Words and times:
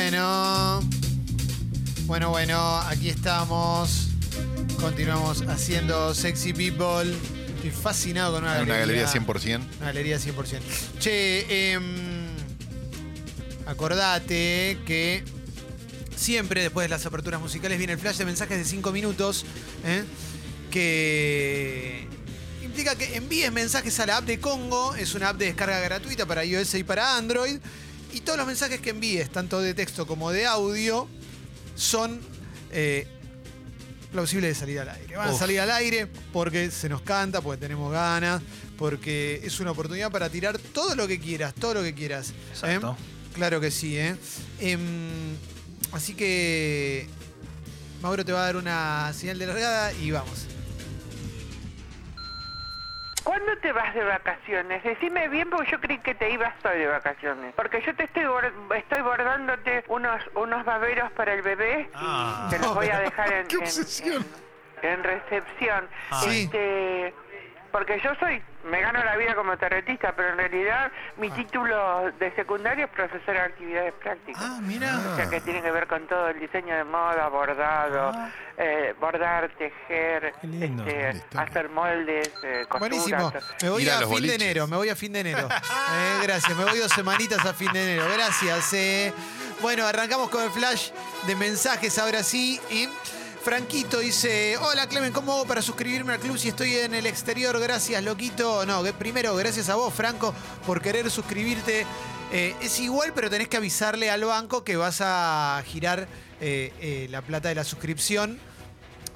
bueno. 0.00 0.80
Bueno, 2.06 2.30
bueno, 2.30 2.78
aquí 2.86 3.10
estamos. 3.10 4.08
Continuamos 4.80 5.42
haciendo 5.42 6.14
Sexy 6.14 6.54
People. 6.54 7.14
Estoy 7.56 7.70
fascinado 7.70 8.34
con 8.34 8.44
una, 8.44 8.62
Una 8.62 8.76
galería. 8.78 9.02
galería 9.04 9.06
100%. 9.06 9.60
Una 9.76 9.86
galería 9.86 10.18
100%. 10.18 10.62
Che, 10.98 11.72
em, 11.74 11.84
acordate 13.66 14.78
que 14.86 15.22
siempre 16.16 16.62
después 16.62 16.86
de 16.86 16.88
las 16.88 17.04
aperturas 17.04 17.38
musicales 17.40 17.76
viene 17.76 17.92
el 17.92 17.98
flash 17.98 18.16
de 18.16 18.24
mensajes 18.24 18.56
de 18.56 18.64
5 18.64 18.92
minutos. 18.92 19.44
¿eh? 19.84 20.02
Que 20.70 22.08
implica 22.62 22.94
que 22.96 23.16
envíes 23.16 23.52
mensajes 23.52 24.00
a 24.00 24.06
la 24.06 24.16
app 24.16 24.24
de 24.24 24.40
Congo. 24.40 24.94
Es 24.94 25.14
una 25.14 25.28
app 25.28 25.36
de 25.36 25.44
descarga 25.46 25.78
gratuita 25.80 26.24
para 26.24 26.42
iOS 26.44 26.74
y 26.76 26.84
para 26.84 27.18
Android. 27.18 27.58
Y 28.12 28.20
todos 28.20 28.38
los 28.38 28.46
mensajes 28.46 28.80
que 28.80 28.90
envíes, 28.90 29.30
tanto 29.30 29.60
de 29.60 29.74
texto 29.74 30.06
como 30.06 30.30
de 30.32 30.46
audio, 30.46 31.08
son 31.76 32.20
eh, 32.72 33.06
plausibles 34.10 34.50
de 34.50 34.54
salir 34.54 34.80
al 34.80 34.88
aire. 34.88 35.16
Van 35.16 35.30
a 35.30 35.34
salir 35.34 35.60
al 35.60 35.70
aire 35.70 36.06
porque 36.32 36.70
se 36.70 36.88
nos 36.88 37.02
canta, 37.02 37.40
porque 37.40 37.60
tenemos 37.60 37.92
ganas, 37.92 38.42
porque 38.76 39.40
es 39.44 39.60
una 39.60 39.70
oportunidad 39.72 40.10
para 40.10 40.28
tirar 40.28 40.58
todo 40.58 40.94
lo 40.94 41.06
que 41.06 41.20
quieras, 41.20 41.54
todo 41.54 41.74
lo 41.74 41.82
que 41.82 41.94
quieras. 41.94 42.30
¿eh? 42.30 42.34
Exacto. 42.52 42.96
Claro 43.34 43.60
que 43.60 43.70
sí, 43.70 43.96
¿eh? 43.96 44.16
Em, 44.58 44.80
así 45.92 46.14
que 46.14 47.06
Mauro 48.02 48.24
te 48.24 48.32
va 48.32 48.42
a 48.42 48.46
dar 48.46 48.56
una 48.56 49.12
señal 49.14 49.38
de 49.38 49.46
largada 49.46 49.92
y 49.92 50.10
vamos. 50.10 50.46
¿Cuándo 53.24 53.56
te 53.58 53.72
vas 53.72 53.94
de 53.94 54.02
vacaciones? 54.04 54.82
Decime 54.82 55.28
bien 55.28 55.50
porque 55.50 55.70
yo 55.70 55.80
creí 55.80 55.98
que 55.98 56.14
te 56.14 56.30
ibas 56.30 56.54
hoy 56.64 56.78
de 56.78 56.86
vacaciones. 56.86 57.54
Porque 57.54 57.80
yo 57.82 57.94
te 57.94 58.04
estoy 58.04 58.24
estoy 58.76 59.02
bordándote 59.02 59.84
unos 59.88 60.22
unos 60.34 60.64
baberos 60.64 61.10
para 61.12 61.34
el 61.34 61.42
bebé 61.42 61.90
Ah. 61.94 62.44
y 62.46 62.50
te 62.50 62.58
los 62.58 62.74
voy 62.74 62.88
a 62.88 62.98
dejar 63.00 63.32
en, 63.32 63.46
¡Qué 63.48 63.56
en- 63.56 63.60
obsesión! 63.62 64.26
en- 64.82 64.88
en 64.90 65.04
recepción. 65.04 65.88
Ah. 66.10 66.20
Sí. 66.24 66.44
Este, 66.44 67.14
porque 67.70 68.00
yo 68.00 68.14
soy, 68.16 68.42
me 68.64 68.80
gano 68.80 69.02
la 69.02 69.16
vida 69.16 69.34
como 69.34 69.56
tarotista, 69.56 70.12
pero 70.14 70.30
en 70.30 70.36
realidad 70.38 70.90
mi 71.16 71.28
Ah. 71.28 71.34
título 71.34 72.12
de 72.18 72.34
secundario 72.34 72.84
es 72.86 72.90
profesor 72.90 73.34
de 73.34 73.40
actividades 73.40 73.92
prácticas. 73.94 74.42
Ah, 74.44 74.58
mira. 74.62 74.98
O 75.12 75.16
sea 75.16 75.28
que 75.30 75.40
tiene 75.40 75.62
que 75.62 75.70
ver 75.70 75.86
con 75.86 76.06
todo 76.06 76.28
el 76.28 76.38
diseño 76.40 76.74
de 76.74 76.84
moda, 76.84 77.28
bordado, 77.28 78.12
eh, 78.58 78.94
bordar, 79.00 79.50
tejer, 79.58 80.34
lindo. 80.42 80.84
este, 80.86 81.38
hacer 81.38 81.68
moldes, 81.70 82.28
eh, 82.42 82.66
costuras. 82.68 82.80
Buenísimo. 82.80 83.32
Me 83.62 83.70
voy 83.70 83.88
a 83.88 83.98
fin 84.06 84.22
de 84.26 84.34
enero, 84.34 84.66
me 84.66 84.76
voy 84.76 84.88
a 84.90 84.96
fin 84.96 85.12
de 85.12 85.20
enero. 85.20 85.48
Eh, 85.92 86.20
gracias, 86.22 86.56
me 86.56 86.64
voy 86.64 86.78
dos 86.78 86.92
semanitas 86.92 87.44
a 87.44 87.52
fin 87.52 87.72
de 87.72 87.82
enero. 87.94 88.04
Gracias. 88.12 88.72
eh. 88.74 89.12
Bueno, 89.60 89.86
arrancamos 89.86 90.30
con 90.30 90.42
el 90.44 90.50
flash 90.50 90.90
de 91.26 91.34
mensajes 91.36 91.98
ahora 91.98 92.22
sí. 92.22 92.60
Y 92.70 92.88
Franquito 93.42 94.00
dice, 94.00 94.58
hola 94.58 94.86
Clemen, 94.86 95.12
¿cómo 95.12 95.32
hago 95.32 95.46
para 95.46 95.62
suscribirme 95.62 96.12
al 96.12 96.20
club 96.20 96.36
si 96.38 96.48
estoy 96.48 96.76
en 96.76 96.94
el 96.94 97.06
exterior? 97.06 97.58
Gracias, 97.58 98.02
loquito. 98.04 98.66
No, 98.66 98.82
primero, 98.98 99.34
gracias 99.34 99.70
a 99.70 99.76
vos, 99.76 99.94
Franco, 99.94 100.34
por 100.66 100.82
querer 100.82 101.10
suscribirte. 101.10 101.86
Eh, 102.32 102.54
es 102.60 102.78
igual, 102.80 103.12
pero 103.14 103.30
tenés 103.30 103.48
que 103.48 103.56
avisarle 103.56 104.10
al 104.10 104.24
banco 104.24 104.62
que 104.62 104.76
vas 104.76 105.00
a 105.00 105.62
girar 105.66 106.06
eh, 106.40 106.72
eh, 106.80 107.08
la 107.10 107.22
plata 107.22 107.48
de 107.48 107.54
la 107.54 107.64
suscripción 107.64 108.38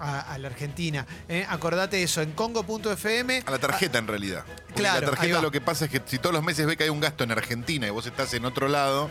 a, 0.00 0.20
a 0.20 0.38
la 0.38 0.48
Argentina. 0.48 1.06
¿eh? 1.28 1.46
Acordate 1.48 2.02
eso, 2.02 2.22
en 2.22 2.32
congo.fm. 2.32 3.42
A 3.46 3.50
la 3.50 3.58
tarjeta, 3.58 3.98
en 3.98 4.06
realidad. 4.06 4.44
Porque 4.46 4.74
Claro, 4.74 5.06
la 5.06 5.12
tarjeta 5.12 5.42
lo 5.42 5.50
que 5.50 5.60
pasa 5.60 5.84
es 5.84 5.90
que 5.90 6.00
si 6.06 6.18
todos 6.18 6.34
los 6.34 6.42
meses 6.42 6.66
ve 6.66 6.76
que 6.76 6.84
hay 6.84 6.90
un 6.90 7.00
gasto 7.00 7.24
en 7.24 7.30
Argentina 7.30 7.86
y 7.86 7.90
vos 7.90 8.06
estás 8.06 8.32
en 8.34 8.46
otro 8.46 8.68
lado, 8.68 9.10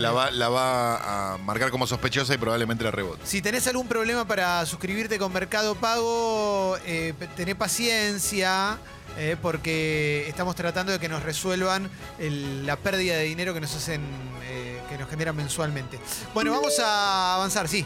la 0.00 0.10
va, 0.12 0.30
la 0.30 0.48
va 0.48 1.34
a 1.34 1.38
marcar 1.38 1.70
como 1.70 1.86
sospechosa 1.86 2.34
y 2.34 2.38
probablemente 2.38 2.82
la 2.84 2.90
rebote. 2.90 3.20
Si 3.24 3.42
tenés 3.42 3.66
algún 3.68 3.86
problema 3.86 4.24
para 4.26 4.64
suscribirte 4.66 5.18
con 5.18 5.32
Mercado 5.32 5.74
Pago, 5.74 6.76
eh, 6.86 7.14
tené 7.36 7.54
paciencia, 7.54 8.78
eh, 9.18 9.36
porque 9.40 10.26
estamos 10.28 10.54
tratando 10.56 10.92
de 10.92 10.98
que 10.98 11.08
nos 11.08 11.22
resuelvan 11.22 11.88
el- 12.18 12.64
la 12.66 12.76
pérdida 12.76 13.16
de 13.16 13.24
dinero 13.24 13.52
que 13.54 13.60
nos 13.60 13.74
hacen, 13.76 14.00
eh, 14.44 14.80
que 14.88 14.96
nos 14.98 15.08
generan 15.10 15.36
mensualmente. 15.36 15.98
Bueno, 16.34 16.52
vamos 16.52 16.78
a 16.80 17.34
avanzar, 17.36 17.68
sí. 17.68 17.84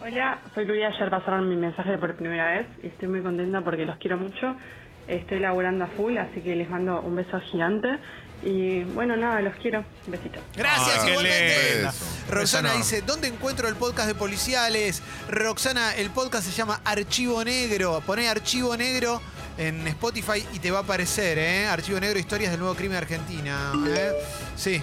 Hola, 0.00 0.38
soy 0.54 0.64
Luis. 0.64 0.82
Ayer 0.84 1.10
pasaron 1.10 1.48
mi 1.48 1.54
mensaje 1.56 1.96
por 1.96 2.14
primera 2.16 2.50
vez 2.58 2.66
y 2.82 2.88
estoy 2.88 3.08
muy 3.08 3.22
contenta 3.22 3.60
porque 3.62 3.86
los 3.86 3.96
quiero 3.98 4.16
mucho. 4.18 4.56
Estoy 5.06 5.38
laburando 5.40 5.84
a 5.84 5.88
full, 5.88 6.16
así 6.18 6.40
que 6.40 6.54
les 6.56 6.68
mando 6.68 7.00
un 7.00 7.14
beso 7.16 7.40
gigante. 7.40 7.98
Y 8.44 8.82
bueno, 8.84 9.16
nada, 9.16 9.40
los 9.40 9.54
quiero. 9.56 9.84
Un 10.06 10.12
besito. 10.12 10.40
Gracias, 10.56 10.96
Ah, 10.98 11.02
qué 11.04 11.10
igualmente. 11.10 11.88
Roxana 12.28 12.68
Beso 12.70 12.78
dice, 12.78 13.02
¿dónde 13.02 13.28
encuentro 13.28 13.68
el 13.68 13.76
podcast 13.76 14.08
de 14.08 14.14
policiales? 14.16 15.00
Roxana, 15.28 15.94
el 15.94 16.10
podcast 16.10 16.46
se 16.46 16.52
llama 16.52 16.80
Archivo 16.84 17.44
Negro. 17.44 18.02
Poné 18.04 18.28
Archivo 18.28 18.76
Negro 18.76 19.20
en 19.58 19.86
Spotify 19.86 20.44
y 20.52 20.58
te 20.58 20.70
va 20.72 20.78
a 20.78 20.82
aparecer, 20.82 21.38
¿eh? 21.38 21.66
Archivo 21.68 22.00
Negro, 22.00 22.18
historias 22.18 22.50
del 22.50 22.58
nuevo 22.60 22.74
crimen 22.74 22.92
de 22.92 22.98
Argentina. 22.98 23.72
¿eh? 23.88 24.12
Sí. 24.56 24.82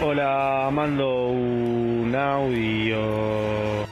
Hola, 0.00 0.68
mando 0.72 1.26
un 1.28 2.14
audio. 2.16 3.86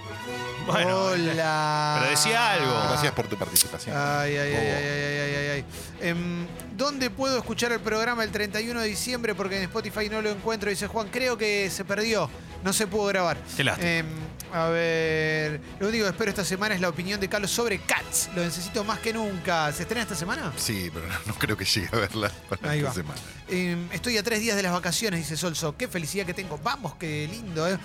Bueno, 0.66 1.04
Hola. 1.06 1.96
pero 2.00 2.10
decía 2.10 2.52
algo. 2.52 2.72
Gracias 2.88 3.12
por 3.12 3.26
tu 3.26 3.36
participación. 3.36 3.96
Ay, 3.96 4.36
ay, 4.36 4.54
ay, 4.54 4.66
ay, 4.66 4.84
ay, 4.84 5.18
ay, 5.18 5.34
ay, 5.34 5.48
ay. 5.48 5.64
Em, 6.00 6.46
¿Dónde 6.76 7.10
puedo 7.10 7.36
escuchar 7.38 7.72
el 7.72 7.80
programa 7.80 8.24
el 8.24 8.30
31 8.30 8.80
de 8.80 8.88
diciembre? 8.88 9.34
Porque 9.34 9.56
en 9.58 9.62
Spotify 9.64 10.08
no 10.08 10.22
lo 10.22 10.30
encuentro. 10.30 10.70
Dice 10.70 10.86
Juan, 10.86 11.08
creo 11.10 11.36
que 11.36 11.68
se 11.70 11.84
perdió. 11.84 12.30
No 12.64 12.72
se 12.72 12.86
pudo 12.86 13.06
grabar. 13.06 13.38
Qué 13.56 13.64
lástima. 13.64 13.88
Em, 13.90 14.06
a 14.52 14.66
ver, 14.68 15.60
lo 15.78 15.88
único 15.88 16.04
que 16.04 16.10
espero 16.10 16.30
esta 16.30 16.44
semana 16.44 16.74
es 16.74 16.80
la 16.80 16.88
opinión 16.88 17.20
de 17.20 17.28
Carlos 17.28 17.50
sobre 17.50 17.78
Cats. 17.80 18.30
Lo 18.34 18.42
necesito 18.42 18.82
más 18.82 18.98
que 18.98 19.12
nunca. 19.12 19.70
¿Se 19.72 19.82
estrena 19.82 20.02
esta 20.02 20.14
semana? 20.16 20.52
Sí, 20.56 20.90
pero 20.92 21.06
no, 21.06 21.14
no 21.26 21.34
creo 21.34 21.56
que 21.56 21.64
llegue 21.64 21.88
a 21.92 21.96
verla 21.96 22.30
para 22.48 22.70
Ahí 22.70 22.78
esta 22.78 22.88
va. 22.90 22.94
semana. 22.94 23.20
Em, 23.48 23.88
estoy 23.92 24.16
a 24.18 24.22
tres 24.22 24.40
días 24.40 24.56
de 24.56 24.62
las 24.62 24.72
vacaciones, 24.72 25.20
dice 25.20 25.36
Solso. 25.36 25.76
Qué 25.76 25.86
felicidad 25.88 26.24
que 26.26 26.34
tengo. 26.34 26.58
Vamos, 26.62 26.94
qué 26.96 27.28
lindo, 27.30 27.68
¿eh? 27.68 27.78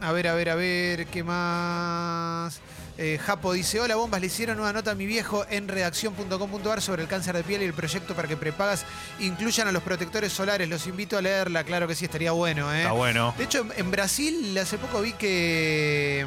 A 0.00 0.12
ver, 0.12 0.28
a 0.28 0.34
ver, 0.34 0.48
a 0.50 0.54
ver, 0.54 1.06
¿qué 1.06 1.22
más? 1.24 2.60
Eh, 2.98 3.18
Japo 3.22 3.52
dice, 3.52 3.78
hola 3.78 3.94
bombas, 3.96 4.20
le 4.20 4.28
hicieron 4.28 4.58
una 4.58 4.72
nota 4.72 4.92
a 4.92 4.94
mi 4.94 5.04
viejo 5.04 5.44
en 5.50 5.68
redacción.com.ar 5.68 6.80
sobre 6.80 7.02
el 7.02 7.08
cáncer 7.08 7.36
de 7.36 7.42
piel 7.42 7.60
y 7.62 7.66
el 7.66 7.74
proyecto 7.74 8.14
para 8.14 8.26
que 8.26 8.38
prepagas 8.38 8.86
incluyan 9.20 9.68
a 9.68 9.72
los 9.72 9.82
protectores 9.82 10.32
solares. 10.32 10.68
Los 10.68 10.86
invito 10.86 11.18
a 11.18 11.20
leerla, 11.20 11.64
claro 11.64 11.86
que 11.86 11.94
sí, 11.94 12.06
estaría 12.06 12.32
bueno, 12.32 12.72
¿eh? 12.72 12.80
Está 12.80 12.92
bueno. 12.92 13.34
De 13.36 13.44
hecho, 13.44 13.66
en 13.76 13.90
Brasil 13.90 14.56
hace 14.56 14.78
poco 14.78 15.02
vi 15.02 15.12
que... 15.12 16.26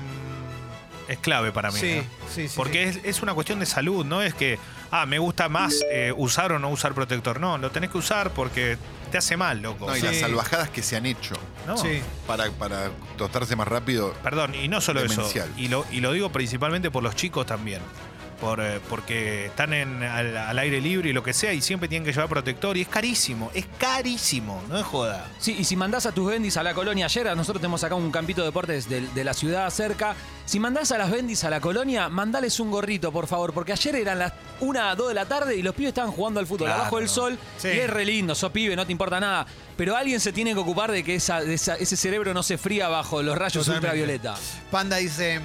Es 1.08 1.18
clave 1.18 1.52
para 1.52 1.72
mí. 1.72 1.80
Sí, 1.80 1.96
¿no? 1.96 2.04
sí, 2.32 2.48
sí. 2.48 2.54
Porque 2.56 2.94
sí. 2.94 3.00
Es, 3.04 3.18
es 3.18 3.24
una 3.24 3.34
cuestión 3.34 3.60
de 3.60 3.66
salud, 3.66 4.06
no 4.06 4.22
es 4.22 4.36
que, 4.36 4.60
ah, 4.92 5.06
me 5.06 5.20
gusta 5.20 5.50
más 5.50 5.76
eh, 5.92 6.14
usar 6.16 6.52
o 6.52 6.60
no 6.60 6.70
usar 6.70 6.94
protector. 6.94 7.40
No, 7.40 7.58
lo 7.58 7.72
tenés 7.72 7.90
que 7.90 7.98
usar 7.98 8.32
porque 8.32 8.78
te 9.12 9.18
hace 9.18 9.38
mal, 9.38 9.62
loco. 9.62 9.88
No, 9.88 9.96
y 9.96 10.00
Sí. 10.00 10.06
las 10.06 10.20
salvajadas 10.20 10.70
que 10.70 10.82
se 10.84 10.96
han 10.96 11.06
hecho 11.06 11.36
¿no? 11.66 11.78
Sí. 11.78 12.02
para, 12.28 12.50
para 12.52 12.92
tostarse 13.18 13.56
más 13.56 13.68
rápido. 13.68 14.14
Perdón, 14.24 14.54
y 14.56 14.68
no 14.68 14.82
solo 14.82 15.02
Demencial. 15.02 15.50
eso. 15.50 15.60
Y 15.60 15.68
lo, 15.68 15.86
y 15.92 16.00
lo 16.02 16.12
digo 16.14 16.32
principalmente 16.32 16.92
por 16.92 17.04
los 17.04 17.16
chicos 17.16 17.46
también. 17.46 17.82
Por, 18.40 18.62
eh, 18.62 18.80
porque 18.90 19.48
están 19.48 19.74
en, 19.74 20.02
al, 20.02 20.38
al 20.38 20.60
aire 20.60 20.80
libre 20.80 21.10
y 21.10 21.14
lo 21.14 21.22
que 21.24 21.34
sea, 21.34 21.52
y 21.54 21.62
siempre 21.62 21.90
tienen 21.90 22.06
que 22.06 22.14
llevar 22.14 22.30
protector. 22.30 22.78
Y 22.78 22.82
es 22.82 22.88
carísimo, 22.88 23.52
es 23.54 23.66
carísimo, 23.78 24.62
no 24.70 24.78
es 24.78 24.86
joda. 24.86 25.28
Sí, 25.40 25.58
y 25.60 25.66
si 25.66 25.76
mandás 25.76 26.06
a 26.06 26.14
tus 26.14 26.30
bendis 26.30 26.56
a 26.56 26.64
la 26.64 26.74
colonia 26.74 27.06
ayer, 27.06 27.26
nosotros 27.36 27.60
tenemos 27.62 27.84
acá 27.84 27.96
un 27.96 28.12
campito 28.12 28.42
de 28.42 28.48
deportes 28.48 28.88
de, 28.88 29.02
de 29.02 29.24
la 29.26 29.34
ciudad 29.34 29.70
cerca. 29.72 30.16
Si 30.46 30.60
mandás 30.60 30.92
a 30.94 30.98
las 30.98 31.12
bendis 31.12 31.44
a 31.44 31.50
la 31.50 31.60
colonia, 31.60 32.08
mandales 32.10 32.60
un 32.62 32.72
gorrito, 32.72 33.12
por 33.12 33.28
favor, 33.28 33.54
porque 33.54 33.74
ayer 33.74 33.96
eran 33.98 34.20
las 34.20 34.34
1, 34.62 34.96
2 34.96 35.08
de 35.10 35.14
la 35.14 35.26
tarde 35.26 35.56
y 35.58 35.62
los 35.62 35.76
pibes 35.76 35.90
estaban 35.90 36.12
jugando 36.12 36.40
al 36.40 36.48
fútbol 36.48 36.68
Claro. 36.68 36.82
abajo 36.82 36.98
del 37.00 37.10
sol. 37.10 37.38
Sí. 37.58 37.68
Y 37.68 37.80
es 37.80 37.90
re 37.90 38.06
lindo, 38.06 38.34
sos 38.36 38.52
pibe, 38.52 38.76
no 38.76 38.86
te 38.86 38.92
importa 38.94 39.20
nada. 39.20 39.46
Pero 39.76 39.96
alguien 39.96 40.20
se 40.20 40.32
tiene 40.34 40.54
que 40.54 40.60
ocupar 40.60 40.92
de 40.92 41.04
que 41.04 41.16
esa, 41.16 41.42
de 41.42 41.54
esa- 41.54 41.76
ese 41.76 41.96
cerebro 41.98 42.34
no 42.34 42.42
se 42.44 42.58
fría 42.58 42.88
bajo 42.88 43.22
los 43.22 43.38
rayos 43.38 43.66
Totalmente. 43.66 43.88
ultravioleta. 43.88 44.36
Panda 44.72 44.96
dice, 44.98 45.40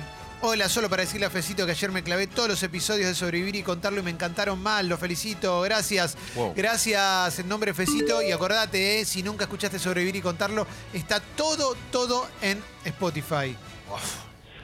hola, 0.47 0.69
solo 0.69 0.91
para 0.91 1.01
decirle 1.01 1.25
a 1.25 1.31
Fecito 1.31 1.65
que 1.65 1.73
ayer 1.73 1.91
me 1.91 2.03
clavé 2.03 2.27
todos 2.27 2.51
los 2.51 2.63
episodios 2.63 3.07
de 3.07 3.15
Sobrevivir 3.15 3.57
y 3.57 3.63
contarlo 3.63 4.01
y 4.01 4.03
me 4.03 4.11
encantaron 4.11 4.63
mal, 4.63 4.87
lo 4.87 4.99
felicito, 4.99 5.63
gracias. 5.63 6.19
Wow. 6.37 6.53
Gracias 6.55 7.39
en 7.39 7.49
nombre 7.49 7.71
de 7.71 7.75
Fecito 7.75 8.21
y 8.21 8.31
acordate, 8.31 9.01
eh, 9.01 9.05
si 9.07 9.23
nunca 9.23 9.45
escuchaste 9.45 9.79
Sobrevivir 9.79 10.17
y 10.17 10.21
contarlo, 10.21 10.67
está 10.93 11.21
todo, 11.35 11.75
todo 11.91 12.27
en 12.43 12.59
Spotify. 12.85 13.57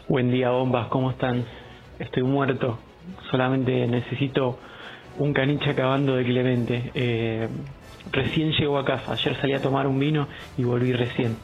Buen 0.06 0.30
día, 0.30 0.50
bombas, 0.50 0.88
¿cómo 0.88 1.12
están? 1.12 1.46
Estoy 1.98 2.24
muerto. 2.24 2.78
Solamente 3.30 3.86
necesito 3.86 4.58
un 5.16 5.32
caniche 5.32 5.70
acabando 5.70 6.14
de 6.14 6.24
Clemente. 6.24 6.90
Eh, 6.94 7.48
recién 8.12 8.52
llego 8.52 8.78
a 8.78 8.84
casa. 8.84 9.12
Ayer 9.12 9.34
salí 9.40 9.54
a 9.54 9.62
tomar 9.62 9.86
un 9.86 9.98
vino 9.98 10.28
y 10.58 10.64
volví 10.64 10.92
recién. 10.92 11.38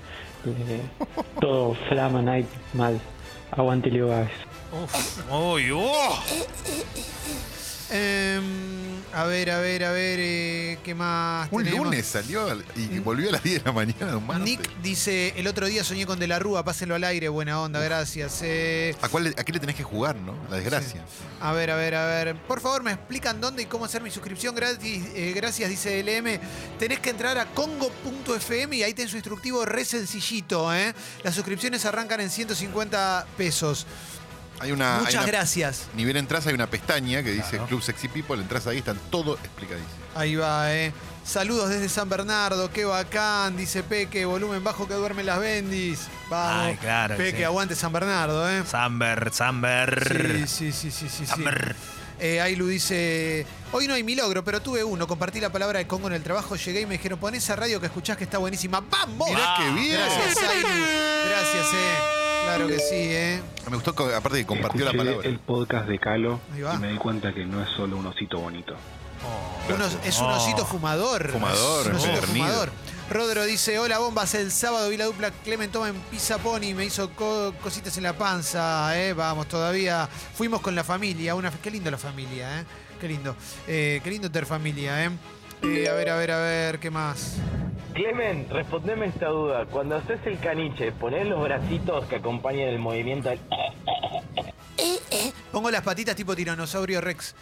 Eh, 0.44 0.82
todo 1.40 1.72
flama 1.88 2.20
night 2.20 2.46
mal. 2.74 3.00
Aguante 3.56 3.90
Leo 3.90 4.08
Gávez. 4.08 4.30
Uy, 5.30 5.70
oh. 5.72 6.18
Em, 7.90 8.42
a 9.14 9.24
ver, 9.24 9.50
a 9.50 9.60
ver, 9.60 9.84
a 9.84 9.92
ver, 9.92 10.18
eh, 10.20 10.78
¿qué 10.82 10.94
más 10.94 11.48
Un 11.52 11.62
tenemos? 11.62 11.86
lunes 11.86 12.04
salió 12.04 12.50
al- 12.50 12.64
y 12.74 12.98
volvió 12.98 13.28
a 13.28 13.32
las 13.32 13.42
10 13.44 13.62
de 13.62 13.64
la 13.64 13.72
mañana 13.72 14.16
un 14.16 14.26
martes. 14.26 14.44
Nick 14.44 14.80
dice, 14.82 15.32
el 15.36 15.46
otro 15.46 15.66
día 15.66 15.84
soñé 15.84 16.04
con 16.04 16.18
De 16.18 16.26
la 16.26 16.38
Rúa, 16.40 16.64
pásenlo 16.64 16.96
al 16.96 17.04
aire, 17.04 17.28
buena 17.28 17.60
onda, 17.60 17.78
gracias. 17.80 18.40
Eh, 18.42 18.94
¿A, 19.00 19.08
cuál, 19.08 19.24
le- 19.24 19.30
¿A 19.38 19.44
qué 19.44 19.52
le 19.52 19.60
tenés 19.60 19.76
que 19.76 19.84
jugar, 19.84 20.16
no? 20.16 20.34
La 20.50 20.56
desgracia. 20.56 21.04
a 21.40 21.52
ver, 21.52 21.70
a 21.70 21.76
ver, 21.76 21.94
a 21.94 22.06
ver. 22.06 22.34
Por 22.42 22.60
favor, 22.60 22.82
me 22.82 22.90
explican 22.92 23.40
dónde 23.40 23.62
y 23.62 23.66
cómo 23.66 23.84
hacer 23.84 24.02
mi 24.02 24.10
suscripción 24.10 24.54
gratis. 24.56 25.04
Eh, 25.14 25.32
gracias, 25.36 25.70
dice 25.70 26.00
LM. 26.02 26.40
Tenés 26.80 26.98
que 26.98 27.10
entrar 27.10 27.38
a 27.38 27.46
congo.fm 27.46 28.76
y 28.76 28.82
ahí 28.82 28.94
tenés 28.94 29.12
su 29.12 29.16
instructivo 29.16 29.64
re 29.64 29.84
sencillito. 29.84 30.74
¿eh? 30.74 30.92
Las 31.22 31.34
suscripciones 31.36 31.84
arrancan 31.84 32.20
en 32.20 32.30
150 32.30 33.26
pesos. 33.36 33.86
Hay 34.60 34.72
una. 34.72 34.96
hay 34.96 35.00
Muchas 35.00 35.14
una- 35.16 35.26
gracias. 35.26 35.86
Ni 35.94 36.04
bien 36.04 36.16
entras, 36.16 36.46
hay 36.46 36.54
una 36.54 36.66
pestaña 36.68 37.22
que 37.22 37.30
dice 37.32 37.50
Claro. 37.50 37.66
Club 37.66 37.82
Sexy 37.82 38.08
People. 38.08 38.36
Entras 38.40 38.66
ahí, 38.66 38.78
están 38.78 38.98
todo 39.10 39.34
explicadísimo. 39.34 39.90
Ahí 40.14 40.34
va, 40.36 40.72
¿eh? 40.74 40.92
Saludos 41.24 41.68
desde 41.70 41.88
San 41.88 42.08
Bernardo, 42.08 42.70
qué 42.72 42.84
bacán, 42.84 43.56
dice 43.56 43.82
Peque, 43.82 44.24
volumen 44.24 44.62
bajo 44.62 44.86
que 44.86 44.94
duermen 44.94 45.26
las 45.26 45.40
bendis. 45.40 46.06
Vamos. 46.30 46.66
Ay, 46.66 46.76
claro, 46.76 47.16
Peque, 47.16 47.38
sí. 47.38 47.44
aguante 47.44 47.74
San 47.74 47.92
Bernardo, 47.92 48.48
¿eh? 48.48 48.62
Samber, 48.64 49.30
Samber. 49.32 50.46
Sí, 50.48 50.72
sí, 50.72 50.72
sí, 50.72 50.90
sí, 50.90 51.08
sí. 51.08 51.16
sí. 51.18 51.26
Samber. 51.26 51.74
Eh, 52.18 52.40
Ailu 52.40 52.68
dice, 52.68 53.44
hoy 53.72 53.86
no 53.88 53.92
hay 53.94 54.02
milagro, 54.04 54.42
pero 54.42 54.62
tuve 54.62 54.82
uno. 54.84 55.06
Compartí 55.06 55.38
la 55.40 55.50
palabra 55.50 55.80
de 55.80 55.86
Congo 55.86 56.06
en 56.06 56.14
el 56.14 56.22
trabajo, 56.22 56.56
llegué 56.56 56.80
y 56.82 56.86
me 56.86 56.94
dijeron, 56.94 57.18
pon 57.18 57.34
esa 57.34 57.56
radio 57.56 57.78
que 57.80 57.86
escuchás 57.86 58.16
que 58.16 58.24
está 58.24 58.38
buenísima. 58.38 58.80
¡Vamos! 58.80 59.28
Mirá 59.28 59.54
qué 59.58 59.70
bien. 59.72 60.00
Gracias, 60.00 60.38
Ailu. 60.48 60.68
Gracias, 61.28 61.66
eh. 61.74 62.25
Claro 62.46 62.66
que 62.68 62.78
sí, 62.78 62.94
eh. 62.94 63.40
Me 63.68 63.76
gustó, 63.76 63.90
aparte 64.14 64.38
que 64.38 64.46
compartió 64.46 64.84
la 64.84 64.92
palabra. 64.92 65.28
el 65.28 65.38
podcast 65.40 65.88
de 65.88 65.98
Calo 65.98 66.40
y 66.56 66.78
me 66.78 66.92
di 66.92 66.96
cuenta 66.98 67.32
que 67.34 67.44
no 67.44 67.62
es 67.62 67.68
solo 67.70 67.96
un 67.96 68.06
osito 68.06 68.38
bonito. 68.38 68.74
Unos- 69.74 69.98
es 70.04 70.18
un 70.20 70.26
osito 70.30 70.64
fumador. 70.64 71.30
Fumador, 71.30 71.88
un 71.88 71.96
osito 71.96 72.22
fumador. 72.22 72.70
Rodro 73.10 73.44
dice, 73.44 73.78
hola 73.78 73.98
bombas, 73.98 74.34
el 74.34 74.50
sábado 74.50 74.88
vi 74.90 74.96
la 74.96 75.04
dupla 75.04 75.30
Clemen 75.30 75.70
toma 75.70 75.88
en 75.88 75.94
Pizza 76.10 76.38
Pony, 76.38 76.74
me 76.74 76.84
hizo 76.84 77.10
co- 77.12 77.54
cositas 77.62 77.96
en 77.98 78.02
la 78.02 78.14
panza, 78.14 78.98
eh, 79.00 79.12
vamos, 79.12 79.46
todavía 79.46 80.08
fuimos 80.34 80.60
con 80.60 80.74
la 80.74 80.82
familia, 80.82 81.36
una, 81.36 81.52
qué 81.52 81.70
lindo 81.70 81.88
la 81.88 81.98
familia, 81.98 82.60
eh, 82.60 82.64
qué 83.00 83.06
lindo, 83.06 83.36
eh, 83.68 84.00
qué 84.02 84.10
lindo 84.10 84.28
ter 84.30 84.44
familia, 84.44 85.04
eh. 85.04 85.10
Eh, 85.62 85.88
a 85.88 85.92
ver, 85.92 86.10
a 86.10 86.16
ver, 86.16 86.30
a 86.32 86.38
ver, 86.40 86.78
¿qué 86.80 86.90
más? 86.90 87.34
Clemen, 87.96 88.46
respondeme 88.50 89.06
esta 89.06 89.28
duda. 89.28 89.64
Cuando 89.64 89.96
haces 89.96 90.20
el 90.26 90.38
caniche, 90.38 90.92
¿ponés 90.92 91.26
los 91.26 91.42
bracitos 91.42 92.04
que 92.04 92.16
acompañan 92.16 92.68
el 92.68 92.78
movimiento 92.78 93.30
del... 93.30 93.40
Pongo 95.50 95.70
las 95.70 95.80
patitas 95.80 96.14
tipo 96.14 96.36
tiranosaurio 96.36 97.00
Rex. 97.00 97.34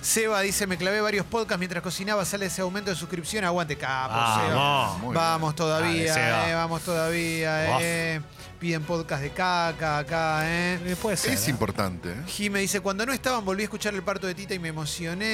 Seba 0.00 0.40
dice, 0.40 0.66
me 0.66 0.78
clavé 0.78 1.02
varios 1.02 1.26
podcasts 1.26 1.58
mientras 1.58 1.82
cocinaba, 1.82 2.24
sale 2.24 2.46
ese 2.46 2.62
aumento 2.62 2.88
de 2.90 2.96
suscripción, 2.96 3.44
aguante 3.44 3.76
capo, 3.76 4.14
Seba. 4.14 4.54
Vamos. 4.54 4.98
Muy 5.02 5.14
Vamos 5.14 5.54
todavía, 5.54 6.14
Dale, 6.14 6.24
Seba. 6.24 6.50
eh, 6.50 6.54
vamos 6.54 6.82
todavía, 6.82 7.80
eh. 7.82 8.20
Piden 8.58 8.82
podcast 8.84 9.22
de 9.22 9.30
caca 9.30 9.98
acá, 9.98 10.40
eh. 10.50 10.78
Eh, 10.84 10.96
Puede 11.00 11.16
ser. 11.16 11.32
Es 11.34 11.46
¿eh? 11.46 11.50
importante, 11.50 12.10
¿eh? 12.10 12.14
Jime 12.26 12.60
dice, 12.60 12.80
cuando 12.80 13.04
no 13.04 13.12
estaban 13.12 13.44
volví 13.44 13.62
a 13.62 13.64
escuchar 13.64 13.94
el 13.94 14.02
parto 14.02 14.26
de 14.26 14.34
Tita 14.34 14.54
y 14.54 14.58
me 14.58 14.68
emocioné. 14.68 15.26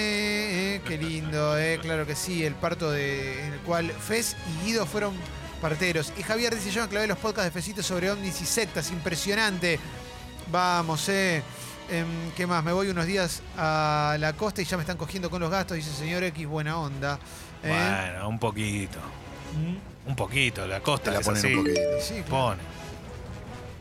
eh, 0.76 0.80
Qué 0.86 0.98
lindo, 0.98 1.56
eh, 1.58 1.78
claro 1.80 2.06
que 2.06 2.14
sí, 2.16 2.44
el 2.44 2.54
parto 2.54 2.90
de, 2.90 3.46
en 3.46 3.52
el 3.54 3.58
cual 3.60 3.90
Fez 3.92 4.36
y 4.62 4.66
Guido 4.66 4.86
fueron 4.86 5.14
parteros. 5.60 6.12
Y 6.18 6.22
Javier 6.22 6.54
dice, 6.54 6.70
yo 6.72 6.82
me 6.82 6.88
clavé 6.88 7.06
los 7.06 7.18
podcasts 7.18 7.44
de 7.54 7.60
Fecito 7.60 7.82
sobre 7.82 8.10
ovnis 8.10 8.40
y 8.40 8.46
sectas, 8.46 8.90
impresionante. 8.90 9.78
Vamos, 10.50 11.08
eh. 11.08 11.42
Em, 11.90 12.30
¿Qué 12.36 12.46
más? 12.46 12.64
Me 12.64 12.72
voy 12.72 12.88
unos 12.88 13.06
días 13.06 13.42
a 13.56 14.16
la 14.18 14.32
costa 14.32 14.62
y 14.62 14.64
ya 14.64 14.76
me 14.76 14.82
están 14.82 14.96
cogiendo 14.96 15.30
con 15.30 15.40
los 15.40 15.50
gastos, 15.50 15.76
dice 15.76 15.92
señor 15.92 16.22
X, 16.24 16.46
buena 16.46 16.78
onda. 16.78 17.18
eh. 17.62 17.68
Bueno, 18.12 18.28
un 18.28 18.38
poquito. 18.38 18.98
Un 20.06 20.16
poquito, 20.16 20.66
la 20.66 20.80
costa 20.80 21.04
Te 21.06 21.10
la 21.12 21.20
es 21.20 21.26
ponen 21.26 21.44
así. 21.44 21.54
un 21.54 21.62
poquito. 21.64 21.80
Sí, 22.00 22.14
claro. 22.14 22.28
Pone. 22.28 22.81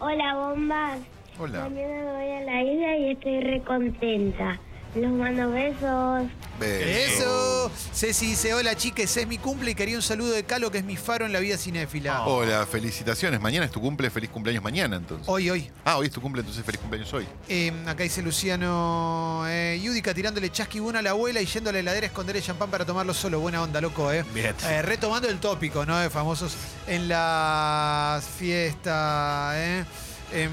Hola, 0.04 0.34
bombas. 0.34 1.00
Hola. 1.40 1.70
Mañana 1.70 2.12
voy 2.12 2.32
a 2.32 2.42
la 2.42 2.64
isla 2.64 2.98
y 2.98 3.12
estoy 3.12 3.40
re 3.42 3.62
contenta. 3.62 4.60
Los 4.94 5.12
mando 5.12 5.50
besos. 5.52 6.28
Beso. 6.60 7.22
Eso. 7.24 7.72
Ceci 7.94 8.26
dice, 8.28 8.54
hola 8.54 8.76
chiques, 8.76 9.16
es 9.16 9.26
mi 9.26 9.38
cumple 9.38 9.72
y 9.72 9.76
quería 9.76 9.96
un 9.96 10.02
saludo 10.02 10.32
de 10.32 10.44
Calo, 10.44 10.70
que 10.70 10.80
es 10.80 10.84
mi 10.84 10.98
faro 10.98 11.26
en 11.26 11.32
la 11.32 11.40
vida 11.40 11.58
cinéfila. 11.58 12.26
Hola, 12.26 12.66
felicitaciones. 12.66 13.40
Mañana 13.40 13.66
es 13.66 13.72
tu 13.72 13.80
cumple, 13.80 14.10
feliz 14.10 14.30
cumpleaños 14.30 14.62
mañana 14.62 14.98
entonces. 14.98 15.28
Hoy, 15.30 15.50
hoy. 15.50 15.72
Ah, 15.86 15.98
hoy 15.98 16.08
es 16.08 16.12
tu 16.12 16.20
cumple, 16.20 16.42
entonces 16.42 16.66
feliz 16.66 16.82
cumpleaños 16.82 17.12
hoy. 17.14 17.26
Eh, 17.48 17.72
acá 17.88 18.04
dice 18.04 18.22
Luciano 18.22 19.44
eh, 19.48 19.80
Yudica 19.82 20.14
tirándole 20.14 20.52
chasquibuna 20.52 21.00
a 21.00 21.02
la 21.02 21.12
abuela 21.12 21.42
y 21.42 21.46
yendo 21.46 21.70
a 21.70 21.74
la 21.74 21.80
heladera 21.80 22.06
a 22.06 22.08
esconderle 22.08 22.42
champán 22.42 22.70
para 22.70 22.86
tomarlo 22.86 23.14
solo. 23.14 23.40
Buena 23.40 23.62
onda, 23.62 23.80
loco, 23.80 24.12
¿eh? 24.12 24.26
Bien. 24.34 24.54
Eh, 24.68 24.82
retomando 24.82 25.30
el 25.30 25.40
tópico, 25.40 25.86
¿no? 25.86 25.98
De 26.00 26.10
famosos 26.10 26.56
en 26.86 27.08
las 27.08 28.26
fiestas, 28.26 29.56
¿eh? 29.56 29.86
Em, 30.34 30.52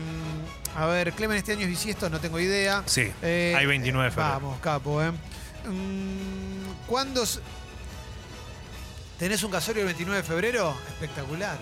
a 0.77 0.87
ver, 0.87 1.13
Clemen, 1.13 1.37
este 1.39 1.53
año 1.53 1.63
es 1.63 1.69
bisiesto, 1.69 2.09
no 2.11 2.21
tengo 2.21 2.39
idea. 2.41 2.83
Sí, 2.87 3.11
Eh, 3.23 3.55
hay 3.57 3.67
29 3.67 4.07
de 4.07 4.11
febrero. 4.11 4.35
Vamos, 4.35 4.61
capo, 4.61 5.03
¿eh? 5.03 5.11
Mm, 5.11 6.87
¿Cuándo 6.87 7.25
tenés 9.19 9.43
un 9.43 9.51
casorio 9.51 9.83
el 9.83 9.87
29 9.87 10.23
de 10.23 10.27
febrero? 10.29 10.75
Espectacular. 10.89 11.59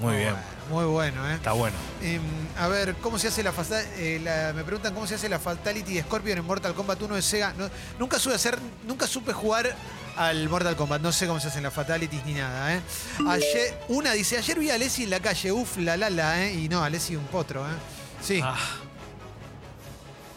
Muy 0.00 0.16
bien. 0.16 0.30
bueno, 0.32 0.46
muy 0.68 0.84
bueno, 0.84 1.28
¿eh? 1.30 1.34
Está 1.34 1.52
bueno. 1.52 1.76
Em, 2.02 2.20
a 2.58 2.68
ver, 2.68 2.94
¿cómo 2.96 3.18
se 3.18 3.28
hace 3.28 3.42
la, 3.42 3.52
eh, 3.96 4.20
la- 4.22 4.52
Me 4.54 4.64
preguntan 4.64 4.94
cómo 4.94 5.06
se 5.06 5.14
hace 5.16 5.28
la 5.28 5.38
Fatality 5.38 5.94
de 5.94 6.02
Scorpion 6.02 6.38
en 6.38 6.44
Mortal 6.44 6.74
Kombat 6.74 7.00
1 7.02 7.14
de 7.14 7.22
Sega. 7.22 7.52
No- 7.56 7.68
nunca 7.98 8.18
supe 8.18 8.34
hacer, 8.36 8.58
nunca 8.86 9.06
supe 9.06 9.32
jugar 9.32 9.74
al 10.16 10.48
Mortal 10.48 10.76
Kombat. 10.76 11.00
No 11.00 11.12
sé 11.12 11.26
cómo 11.26 11.40
se 11.40 11.48
hacen 11.48 11.62
las 11.62 11.72
Fatalities 11.72 12.24
ni 12.26 12.34
nada, 12.34 12.74
¿eh? 12.74 12.80
Ayer, 13.28 13.78
una 13.88 14.12
dice, 14.12 14.36
ayer 14.38 14.58
vi 14.58 14.70
a 14.70 14.74
Alessi 14.74 15.04
en 15.04 15.10
la 15.10 15.20
calle, 15.20 15.52
uf, 15.52 15.76
la 15.78 15.96
la 15.96 16.10
la, 16.10 16.44
¿eh? 16.44 16.54
Y 16.54 16.68
no, 16.68 16.82
Alessi 16.82 17.16
un 17.16 17.24
potro, 17.24 17.62
¿eh? 17.66 17.72
Sí. 18.20 18.40
Ah, 18.42 18.56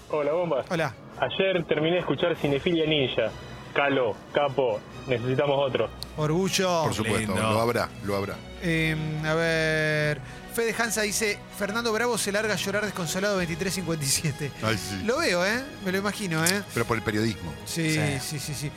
Hola, 0.10 0.34
bombas. 0.34 0.66
Hola. 0.70 0.94
Ayer 1.20 1.64
terminé 1.66 1.94
de 1.96 2.00
escuchar 2.00 2.36
Cinefilia 2.36 2.86
Ninja. 2.86 3.32
Calo, 3.74 4.16
capo, 4.34 4.80
necesitamos 5.08 5.58
otro. 5.68 5.90
Orgullo. 6.18 6.84
Por 6.84 6.94
supuesto, 6.94 7.20
lindo. 7.34 7.36
lo 7.36 7.62
habrá, 7.62 7.90
lo 8.04 8.16
habrá. 8.16 8.36
Em, 8.62 9.26
a 9.26 9.34
ver. 9.34 10.20
Fede 10.54 10.76
Hansa 10.78 11.04
dice, 11.04 11.40
Fernando 11.58 11.94
Bravo 11.94 12.18
se 12.18 12.32
larga 12.34 12.54
a 12.56 12.58
llorar 12.58 12.84
desconsolado 12.84 13.36
2357. 13.36 14.52
Ay, 14.62 14.78
sí. 14.78 15.02
Lo 15.06 15.20
veo, 15.20 15.46
¿eh? 15.46 15.64
Me 15.86 15.94
lo 15.94 15.98
imagino, 16.00 16.44
¿eh? 16.44 16.62
Pero 16.74 16.86
por 16.86 16.98
el 16.98 17.04
periodismo. 17.04 17.54
Sí, 17.66 17.94
Sí. 17.94 18.20
sí, 18.20 18.40
sí, 18.40 18.54
sí. 18.54 18.72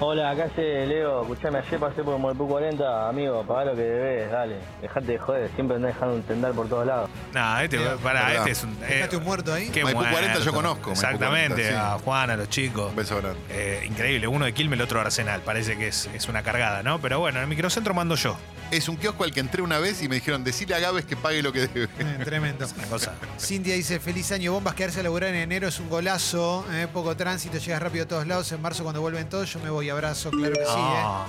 Hola, 0.00 0.30
acá 0.30 0.48
se 0.54 0.86
Leo. 0.86 1.22
Escuchame, 1.22 1.58
ayer 1.58 1.80
pasé 1.80 2.04
por 2.04 2.16
Molpú 2.18 2.46
40. 2.48 3.08
Amigo, 3.08 3.42
pagá 3.44 3.64
lo 3.64 3.74
que 3.74 3.82
debes, 3.82 4.30
dale. 4.30 4.56
Dejate 4.80 5.06
de 5.12 5.18
joder, 5.18 5.50
siempre 5.56 5.74
andás 5.76 5.92
dejando 5.94 6.14
un 6.14 6.22
tendal 6.22 6.52
por 6.54 6.68
todos 6.68 6.86
lados. 6.86 7.10
nah, 7.34 7.62
este, 7.64 7.78
Mira, 7.78 7.96
pará, 7.96 8.26
verdad. 8.28 8.36
este 8.48 8.50
es 8.52 8.62
un. 8.62 8.70
eh, 8.84 8.86
Dejate 8.94 9.16
un 9.16 9.24
muerto 9.24 9.52
ahí. 9.52 9.70
qué 9.70 9.82
Maipú 9.82 9.98
40 10.08 10.38
yo 10.38 10.52
conozco, 10.52 10.90
Maipú 10.90 10.92
Exactamente, 10.92 11.62
40, 11.62 11.68
sí. 11.70 11.74
a 11.76 11.98
Juan, 11.98 12.30
a 12.30 12.36
los 12.36 12.48
chicos. 12.48 12.90
Un 12.90 12.96
beso 12.96 13.16
grande. 13.16 13.40
Eh, 13.50 13.84
increíble, 13.88 14.28
uno 14.28 14.44
de 14.44 14.54
Quilme, 14.54 14.76
el 14.76 14.82
otro 14.82 15.00
de 15.00 15.06
Arsenal. 15.06 15.40
Parece 15.40 15.76
que 15.76 15.88
es, 15.88 16.08
es 16.14 16.28
una 16.28 16.44
cargada, 16.44 16.84
¿no? 16.84 17.00
Pero 17.00 17.18
bueno, 17.18 17.38
en 17.38 17.42
el 17.44 17.48
microcentro 17.48 17.92
mando 17.92 18.14
yo. 18.14 18.36
Es 18.70 18.88
un 18.88 18.96
kiosco 18.96 19.24
al 19.24 19.32
que 19.32 19.40
entré 19.40 19.62
una 19.62 19.78
vez 19.78 20.02
y 20.02 20.08
me 20.08 20.16
dijeron, 20.16 20.44
decirle 20.44 20.74
a 20.74 20.78
Gávez 20.78 21.06
que 21.06 21.16
pague 21.16 21.42
lo 21.42 21.52
que 21.52 21.68
debe. 21.68 21.88
Eh, 21.98 22.24
tremendo. 22.24 22.66
Una 22.76 22.86
cosa. 22.86 23.14
Cintia 23.38 23.74
dice, 23.74 23.98
feliz 23.98 24.30
año, 24.32 24.52
bombas, 24.52 24.74
quedarse 24.74 25.00
a 25.00 25.02
laburar 25.02 25.30
en 25.30 25.36
enero 25.36 25.68
es 25.68 25.80
un 25.80 25.88
golazo, 25.88 26.64
eh, 26.72 26.86
poco 26.92 27.16
tránsito, 27.16 27.58
llegas 27.58 27.82
rápido 27.82 28.04
a 28.04 28.08
todos 28.08 28.26
lados, 28.26 28.52
en 28.52 28.60
marzo 28.60 28.82
cuando 28.82 29.00
vuelven 29.00 29.28
todos, 29.28 29.52
yo 29.52 29.60
me 29.60 29.70
voy, 29.70 29.88
abrazo, 29.88 30.30
claro 30.30 30.54
que 30.54 30.64
sí, 30.64 30.70
eh. 30.70 31.02
Ah, 31.04 31.26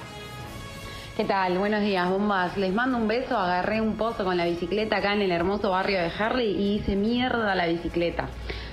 ¿Qué 1.16 1.26
tal? 1.26 1.58
Buenos 1.58 1.82
días, 1.82 2.10
bombas. 2.10 2.56
Les 2.56 2.74
mando 2.74 2.98
un 2.98 3.08
beso. 3.08 3.38
Agarré 3.38 3.82
un 3.82 3.98
pozo 3.98 4.24
con 4.24 4.38
la 4.38 4.46
bicicleta 4.46 4.98
acá 4.98 5.14
en 5.14 5.22
el 5.22 5.32
hermoso 5.32 5.70
barrio 5.70 6.00
de 6.00 6.10
Harley 6.18 6.56
y 6.56 6.76
hice 6.76 6.96
mierda 6.96 7.56
la 7.56 7.66
bicicleta. 7.66 8.30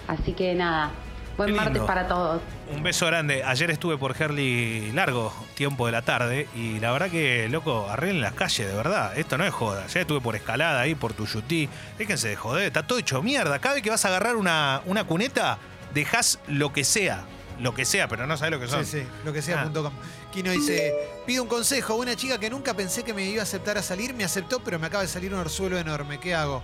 Así 0.06 0.32
que 0.32 0.54
nada, 0.54 0.92
buen 1.36 1.48
Qué 1.48 1.52
lindo. 1.52 1.64
martes 1.64 1.82
para 1.82 2.08
todos. 2.08 2.42
Un 2.74 2.82
beso 2.82 3.06
grande. 3.06 3.44
Ayer 3.44 3.70
estuve 3.70 3.96
por 3.98 4.14
Herley 4.20 4.92
largo 4.92 5.32
tiempo 5.54 5.86
de 5.86 5.92
la 5.92 6.02
tarde 6.02 6.48
y 6.54 6.80
la 6.80 6.92
verdad 6.92 7.10
que, 7.10 7.48
loco, 7.48 7.88
arreglen 7.88 8.20
las 8.20 8.32
calles, 8.34 8.66
de 8.66 8.74
verdad. 8.74 9.16
Esto 9.18 9.38
no 9.38 9.44
es 9.44 9.52
joda. 9.52 9.84
Ayer 9.84 10.02
estuve 10.02 10.20
por 10.20 10.36
escalada 10.36 10.80
ahí, 10.80 10.94
por 10.94 11.12
Tuyutí. 11.12 11.68
Déjense 11.98 12.28
de 12.28 12.36
joder, 12.36 12.66
está 12.66 12.86
todo 12.86 12.98
hecho 12.98 13.22
mierda. 13.22 13.58
Cada 13.58 13.74
vez 13.74 13.82
que 13.82 13.90
vas 13.90 14.04
a 14.04 14.08
agarrar 14.08 14.36
una, 14.36 14.82
una 14.86 15.04
cuneta, 15.04 15.58
dejas 15.94 16.38
lo 16.48 16.72
que 16.72 16.84
sea. 16.84 17.24
Lo 17.60 17.72
que 17.72 17.86
sea, 17.86 18.06
pero 18.06 18.26
no 18.26 18.36
sabes 18.36 18.52
lo 18.52 18.60
que 18.60 18.68
son. 18.68 18.84
Sí, 18.84 19.00
sí, 19.00 19.06
lo 19.24 19.32
que 19.32 19.40
sea. 19.40 19.62
Ah. 19.62 19.90
Kino 20.30 20.50
dice, 20.50 20.92
pido 21.24 21.42
un 21.42 21.48
consejo, 21.48 21.94
una 21.94 22.14
chica 22.14 22.38
que 22.38 22.50
nunca 22.50 22.74
pensé 22.74 23.02
que 23.02 23.14
me 23.14 23.24
iba 23.24 23.40
a 23.40 23.44
aceptar 23.44 23.78
a 23.78 23.82
salir, 23.82 24.12
me 24.12 24.24
aceptó, 24.24 24.60
pero 24.60 24.78
me 24.78 24.86
acaba 24.86 25.02
de 25.02 25.08
salir 25.08 25.32
un 25.32 25.40
orzuelo 25.40 25.78
enorme, 25.78 26.20
¿qué 26.20 26.34
hago? 26.34 26.62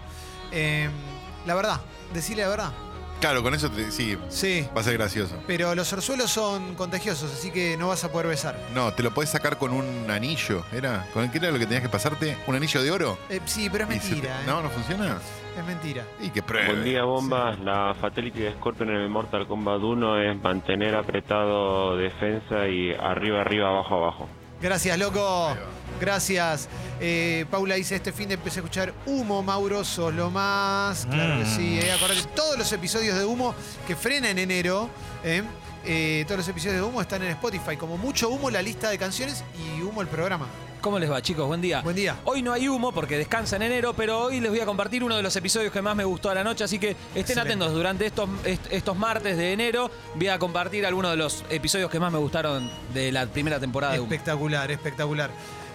Eh, 0.50 0.90
la 1.46 1.54
verdad, 1.54 1.80
decirle 2.12 2.42
la 2.42 2.48
verdad. 2.50 2.72
Claro, 3.22 3.42
con 3.42 3.54
eso 3.54 3.70
te- 3.70 3.90
sí, 3.92 4.18
Sí. 4.28 4.66
va 4.76 4.80
a 4.80 4.84
ser 4.84 4.94
gracioso. 4.94 5.36
Pero 5.46 5.74
los 5.76 5.90
orzuelos 5.92 6.28
son 6.30 6.74
contagiosos, 6.74 7.32
así 7.32 7.52
que 7.52 7.76
no 7.76 7.86
vas 7.88 8.02
a 8.02 8.10
poder 8.10 8.26
besar. 8.26 8.58
No, 8.74 8.92
te 8.92 9.02
lo 9.04 9.14
podés 9.14 9.30
sacar 9.30 9.58
con 9.58 9.72
un 9.72 10.10
anillo. 10.10 10.64
¿Era? 10.72 11.06
¿Con 11.14 11.30
qué 11.30 11.38
era 11.38 11.52
lo 11.52 11.58
que 11.60 11.66
tenías 11.66 11.82
que 11.82 11.88
pasarte? 11.88 12.36
¿Un 12.48 12.56
anillo 12.56 12.82
de 12.82 12.90
oro? 12.90 13.16
Eh, 13.30 13.40
sí, 13.44 13.70
pero 13.70 13.84
es 13.84 13.90
Y 13.90 14.00
se 14.00 14.00
te- 14.00 14.10
mentira. 14.16 14.40
¿eh? 14.40 14.44
No, 14.44 14.60
no 14.60 14.70
funciona. 14.70 15.18
Es 15.56 15.64
mentira. 15.64 16.04
Y 16.20 16.30
que 16.30 16.42
pruebe. 16.42 16.66
Buen 16.66 16.82
día, 16.84 17.04
bombas. 17.04 17.60
La 17.60 17.94
fatality 18.00 18.40
de 18.40 18.52
Scorpion 18.54 18.90
en 18.90 18.96
el 18.96 19.08
Mortal 19.08 19.46
Kombat 19.46 19.80
1 19.80 20.18
es 20.20 20.42
mantener 20.42 20.96
apretado 20.96 21.96
defensa 21.96 22.66
y 22.66 22.92
arriba, 22.92 23.40
arriba, 23.42 23.68
abajo, 23.68 23.94
abajo. 23.98 24.28
Gracias, 24.60 24.98
loco. 24.98 25.54
Gracias. 26.02 26.68
Eh, 27.00 27.46
Paula 27.48 27.76
dice, 27.76 27.94
este 27.94 28.10
fin 28.10 28.26
de 28.26 28.34
empecé 28.34 28.58
a 28.58 28.62
escuchar 28.62 28.92
Humo, 29.06 29.40
Mauro, 29.40 29.84
sos 29.84 30.12
lo 30.12 30.32
más. 30.32 31.06
Claro 31.08 31.38
que 31.38 31.46
sí. 31.48 31.78
Eh. 31.80 31.92
Acordate, 31.92 32.22
todos 32.34 32.58
los 32.58 32.72
episodios 32.72 33.16
de 33.16 33.24
Humo 33.24 33.54
que 33.86 33.94
frena 33.94 34.28
en 34.28 34.40
enero, 34.40 34.90
eh, 35.22 35.44
eh, 35.84 36.24
todos 36.26 36.38
los 36.38 36.48
episodios 36.48 36.74
de 36.74 36.82
Humo 36.82 37.00
están 37.00 37.22
en 37.22 37.28
Spotify. 37.30 37.76
Como 37.76 37.96
mucho 37.98 38.30
Humo 38.30 38.50
la 38.50 38.62
lista 38.62 38.90
de 38.90 38.98
canciones 38.98 39.44
y 39.78 39.80
Humo 39.82 40.02
el 40.02 40.08
programa. 40.08 40.48
¿Cómo 40.80 40.98
les 40.98 41.08
va, 41.08 41.22
chicos? 41.22 41.46
Buen 41.46 41.60
día. 41.60 41.80
Buen 41.82 41.94
día. 41.94 42.16
Hoy 42.24 42.42
no 42.42 42.52
hay 42.52 42.66
humo 42.66 42.90
porque 42.90 43.16
descansa 43.16 43.54
en 43.54 43.62
enero, 43.62 43.94
pero 43.94 44.18
hoy 44.24 44.40
les 44.40 44.50
voy 44.50 44.58
a 44.58 44.66
compartir 44.66 45.04
uno 45.04 45.16
de 45.16 45.22
los 45.22 45.36
episodios 45.36 45.72
que 45.72 45.80
más 45.80 45.94
me 45.94 46.02
gustó 46.02 46.28
a 46.30 46.34
la 46.34 46.42
noche, 46.42 46.64
así 46.64 46.80
que 46.80 46.88
estén 46.90 47.20
Excelente. 47.20 47.50
atentos 47.52 47.72
durante 47.72 48.04
estos, 48.06 48.28
est- 48.44 48.66
estos 48.68 48.96
martes 48.96 49.36
de 49.36 49.52
enero. 49.52 49.88
Voy 50.16 50.26
a 50.26 50.40
compartir 50.40 50.84
algunos 50.84 51.12
de 51.12 51.16
los 51.18 51.44
episodios 51.50 51.88
que 51.88 52.00
más 52.00 52.10
me 52.10 52.18
gustaron 52.18 52.68
de 52.92 53.12
la 53.12 53.26
primera 53.26 53.60
temporada 53.60 53.92
de 53.92 54.00
humo. 54.00 54.10
Espectacular, 54.10 54.72
espectacular. 54.72 55.30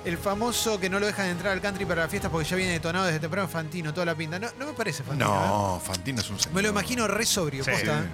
El 0.07 0.17
famoso 0.17 0.79
que 0.79 0.89
no 0.89 0.99
lo 0.99 1.05
dejan 1.05 1.27
entrar 1.27 1.51
al 1.51 1.59
country 1.61 1.85
para 1.85 2.03
la 2.03 2.07
fiesta 2.07 2.29
porque 2.29 2.47
ya 2.47 2.55
viene 2.55 2.71
detonado 2.71 3.05
desde 3.07 3.19
temprano 3.19 3.47
Fantino, 3.47 3.93
toda 3.93 4.05
la 4.05 4.15
pinta. 4.15 4.39
No, 4.39 4.47
no 4.57 4.67
me 4.67 4.73
parece 4.73 5.03
Fantino. 5.03 5.25
¿eh? 5.27 5.47
No, 5.47 5.81
Fantino 5.83 6.21
es 6.21 6.29
un 6.29 6.39
señor. 6.39 6.55
Me 6.55 6.61
lo 6.61 6.69
imagino 6.69 7.07
re 7.07 7.25
sobrio, 7.25 7.63
Sí. 7.63 7.71
posta, 7.71 7.99
¿eh? 7.99 8.07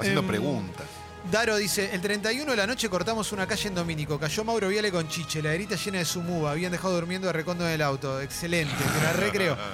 Haciendo 0.00 0.20
Em, 0.22 0.26
preguntas. 0.26 0.86
Daro 1.30 1.56
dice, 1.56 1.90
el 1.94 2.00
31 2.00 2.50
de 2.50 2.56
la 2.56 2.66
noche 2.66 2.88
cortamos 2.88 3.30
una 3.30 3.46
calle 3.46 3.68
en 3.68 3.74
Domínico. 3.76 4.18
Cayó 4.18 4.42
Mauro 4.42 4.68
Viale 4.68 4.90
con 4.90 5.06
Chiche, 5.08 5.40
la 5.42 5.52
herita 5.54 5.76
llena 5.76 5.98
de 5.98 6.04
su 6.04 6.20
muba. 6.20 6.50
Habían 6.50 6.72
dejado 6.72 6.94
durmiendo 6.94 7.26
de 7.28 7.32
recondo 7.32 7.64
en 7.66 7.74
el 7.74 7.82
auto. 7.82 8.20
Excelente, 8.20 8.74
te 8.74 9.02
la 9.04 9.12
recreo. 9.12 9.56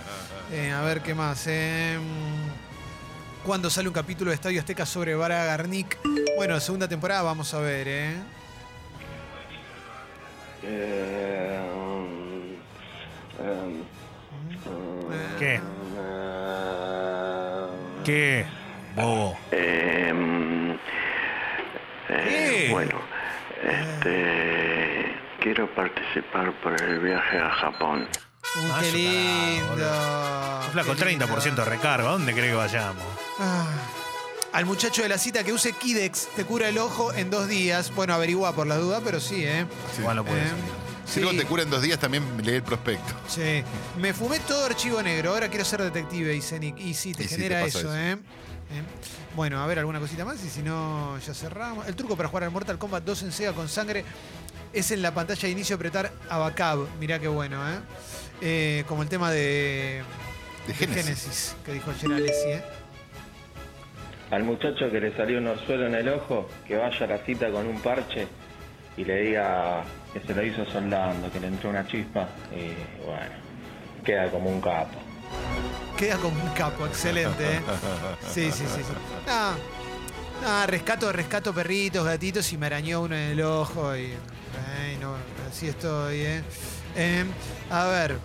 Eh, 0.53 0.71
a 0.71 0.81
ver 0.83 1.03
qué 1.03 1.13
más. 1.13 1.43
Eh, 1.49 1.99
¿Cuándo 3.45 3.69
sale 3.69 3.89
un 3.89 3.95
capítulo 3.95 4.31
de 4.31 4.37
Estadio 4.37 4.61
Azteca 4.61 4.87
sobre 4.87 5.17
Vara 5.17 5.45
Garnick? 5.45 5.99
Bueno, 6.37 6.61
segunda 6.61 6.87
temporada 6.87 7.23
vamos 7.23 7.53
a 7.53 7.59
ver, 7.59 7.89
¿eh? 7.89 8.17
¿Qué? 15.39 15.61
¿Qué? 18.05 18.47
Bobo. 18.95 19.37
Em, 19.51 20.73
eh, 20.73 20.77
¿Qué? 22.67 22.69
bueno, 22.73 22.99
este, 23.63 25.15
quiero 25.41 25.69
participar 25.75 26.53
por 26.63 26.81
el 26.81 27.01
viaje 27.01 27.39
a 27.39 27.51
Japón. 27.51 28.09
Uy, 28.57 28.71
Ah, 28.73 28.79
qué 28.81 28.91
yo 28.91 28.97
lindo. 28.97 29.75
Un 30.67 30.73
flaco, 30.73 30.95
Qué 30.95 31.05
30% 31.05 31.43
de 31.43 31.47
lindo. 31.47 31.65
recargo. 31.65 32.09
¿A 32.09 32.13
dónde 32.13 32.33
cree 32.33 32.49
que 32.51 32.55
vayamos? 32.55 33.05
Ah. 33.39 33.67
Al 34.57 34.65
muchacho 34.65 35.03
de 35.03 35.11
la 35.11 35.19
cita 35.19 35.45
que 35.45 35.53
use 35.53 35.73
Kidex 35.75 36.29
te 36.35 36.47
cura 36.47 36.71
el 36.71 36.79
ojo 36.79 37.13
en 37.13 37.29
dos 37.29 37.47
días. 37.47 37.95
Bueno, 37.95 38.15
averigua 38.15 38.55
por 38.55 38.67
la 38.67 38.77
duda, 38.79 39.03
pero 39.05 39.21
sí, 39.21 39.45
¿eh? 39.45 39.67
Igual 39.99 40.17
lo 40.17 40.25
puede 40.25 40.41
Eh, 40.41 40.45
ser. 40.47 40.57
Si 41.13 41.21
algo 41.21 41.33
te 41.33 41.45
cura 41.45 41.63
en 41.63 41.69
dos 41.69 41.83
días, 41.83 41.99
también 42.01 42.25
lee 42.43 42.55
el 42.55 42.63
prospecto. 42.63 43.13
Sí. 43.29 43.63
Me 43.99 44.15
fumé 44.15 44.41
todo 44.41 44.65
archivo 44.65 45.03
negro. 45.03 45.33
Ahora 45.35 45.49
quiero 45.51 45.63
ser 45.67 45.83
detective, 45.83 46.31
dice 46.33 46.59
Nick. 46.59 46.79
Y 46.81 46.95
sí, 46.95 47.13
te 47.13 47.25
Y 47.25 47.29
sí, 47.29 47.35
genera 47.35 47.59
te 47.59 47.65
pasa 47.67 47.79
eso, 47.81 47.89
eso. 47.95 47.97
¿eh? 47.99 48.13
¿Eh? 48.13 48.83
Bueno, 49.37 49.63
a 49.63 49.67
ver, 49.67 49.79
alguna 49.79 50.01
cosita 50.01 50.25
más 50.25 50.43
y 50.43 50.49
si 50.49 50.63
no, 50.63 51.19
ya 51.19 51.35
cerramos. 51.35 51.87
El 51.87 51.95
truco 51.95 52.17
para 52.17 52.31
jugar 52.31 52.45
al 52.45 52.51
Mortal 52.51 52.79
Kombat 52.79 53.05
2 53.05 53.23
en 53.25 53.33
Sega 53.33 53.53
con 53.53 53.69
sangre 53.69 54.07
es 54.73 54.91
en 54.91 55.03
la 55.03 55.13
pantalla 55.13 55.43
de 55.43 55.51
inicio 55.51 55.77
apretar 55.77 56.11
Abacab. 56.31 56.79
Mirá 56.99 57.19
qué 57.19 57.29
bueno, 57.29 57.61
¿eh? 57.69 57.79
Eh, 58.41 58.85
como 58.89 59.03
el 59.03 59.11
tema 59.11 59.31
de, 59.31 60.03
De 60.67 60.73
Génesis. 60.75 61.55
que 61.63 61.75
dijo 61.75 61.91
ayer 61.91 62.11
Alessi, 62.11 62.49
¿eh? 62.49 62.65
Al 64.31 64.43
muchacho 64.43 64.91
que 64.91 65.01
le 65.01 65.17
salió 65.17 65.39
un 65.39 65.47
orzuelo 65.47 65.87
en 65.87 65.95
el 65.95 66.09
ojo, 66.09 66.49
que 66.67 66.77
vaya 66.77 67.05
a 67.05 67.09
la 67.09 67.19
cita 67.19 67.51
con 67.51 67.67
un 67.67 67.81
parche 67.81 68.27
y 68.97 69.05
le 69.05 69.23
diga 69.23 69.85
que 70.13 70.21
se 70.21 70.35
lo 70.35 70.43
hizo 70.43 70.65
soldando, 70.67 71.31
que 71.31 71.39
le 71.39 71.49
entró 71.49 71.71
una 71.71 71.87
chispa 71.87 72.29
y 72.51 73.05
bueno, 73.05 73.35
queda 74.05 74.31
como 74.31 74.51
un 74.51 74.61
capo. 74.61 74.99
Queda 75.97 76.17
como 76.17 76.43
un 76.43 76.51
capo, 76.51 76.87
excelente, 76.87 77.57
¿eh? 77.57 77.61
Sí, 78.29 78.51
sí, 78.51 78.65
sí. 78.67 78.83
sí. 78.83 78.93
Ah, 79.29 79.55
ah, 80.45 80.67
rescato, 80.67 81.11
rescato 81.13 81.53
perritos, 81.53 82.05
gatitos 82.05 82.53
y 82.53 82.59
me 82.59 82.67
arañó 82.67 83.03
uno 83.03 83.15
en 83.15 83.33
el 83.33 83.43
ojo 83.43 83.97
y. 83.97 84.13
ay, 84.81 84.97
no, 85.01 85.15
así 85.49 85.69
estoy, 85.69 86.21
¿eh? 86.21 86.43
Em, 86.97 87.29
a 87.71 87.87
ver. 87.87 88.19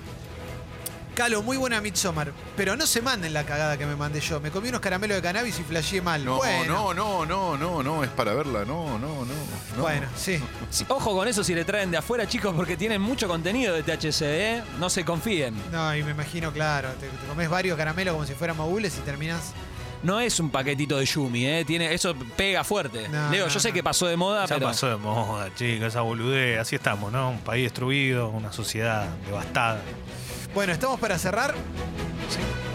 Calo, 1.15 1.43
muy 1.43 1.57
buena 1.57 1.81
Midsommar, 1.81 2.31
pero 2.55 2.77
no 2.77 2.87
se 2.87 3.01
manden 3.01 3.33
la 3.33 3.45
cagada 3.45 3.77
que 3.77 3.85
me 3.85 3.95
mandé 3.97 4.21
yo. 4.21 4.39
Me 4.39 4.49
comí 4.49 4.69
unos 4.69 4.79
caramelos 4.79 5.17
de 5.17 5.21
cannabis 5.21 5.59
y 5.59 5.63
flasheé 5.63 6.01
mal. 6.01 6.23
No, 6.23 6.37
bueno, 6.37 6.93
no, 6.93 7.25
no, 7.25 7.25
no, 7.25 7.57
no, 7.57 7.83
no, 7.83 8.03
es 8.03 8.09
para 8.09 8.33
verla, 8.33 8.63
no, 8.63 8.97
no, 8.97 9.25
no. 9.25 9.33
no. 9.75 9.81
bueno, 9.81 10.07
sí. 10.15 10.41
Sí, 10.69 10.85
Ojo 10.87 11.13
con 11.13 11.27
eso 11.27 11.43
si 11.43 11.53
le 11.53 11.65
traen 11.65 11.91
de 11.91 11.97
afuera, 11.97 12.25
chicos, 12.25 12.55
porque 12.55 12.77
tienen 12.77 13.01
mucho 13.01 13.27
contenido 13.27 13.75
de 13.75 13.83
THC, 13.83 14.21
¿eh? 14.21 14.63
No 14.79 14.89
se 14.89 15.03
confíen. 15.03 15.53
No, 15.69 15.93
y 15.93 16.01
me 16.01 16.11
imagino, 16.11 16.53
claro, 16.53 16.89
te, 16.99 17.07
te 17.07 17.27
comes 17.27 17.49
varios 17.49 17.77
caramelos 17.77 18.13
como 18.13 18.25
si 18.25 18.33
fueran 18.33 18.55
mogules 18.55 18.97
y 18.97 19.01
terminas. 19.01 19.53
No 20.03 20.19
es 20.19 20.39
un 20.39 20.49
paquetito 20.49 20.97
de 20.97 21.05
Yumi, 21.05 21.45
¿eh? 21.45 21.63
Tiene, 21.65 21.93
eso 21.93 22.15
pega 22.35 22.63
fuerte. 22.63 23.07
No, 23.09 23.29
Leo, 23.29 23.45
no, 23.47 23.53
yo 23.53 23.59
sé 23.59 23.67
no. 23.69 23.73
que 23.75 23.83
pasó 23.83 24.07
de 24.07 24.17
moda, 24.17 24.45
Ya 24.47 24.55
pero. 24.55 24.67
pasó 24.67 24.87
de 24.89 24.95
moda, 24.97 25.53
chicos, 25.55 25.87
esa 25.89 26.01
boludez. 26.01 26.59
Así 26.59 26.75
estamos, 26.75 27.11
¿no? 27.11 27.29
Un 27.31 27.39
país 27.39 27.63
destruido, 27.65 28.29
una 28.29 28.51
sociedad 28.51 29.07
devastada. 29.27 29.79
Bueno, 30.55 30.73
estamos 30.73 30.99
para 30.99 31.17
cerrar. 31.19 31.53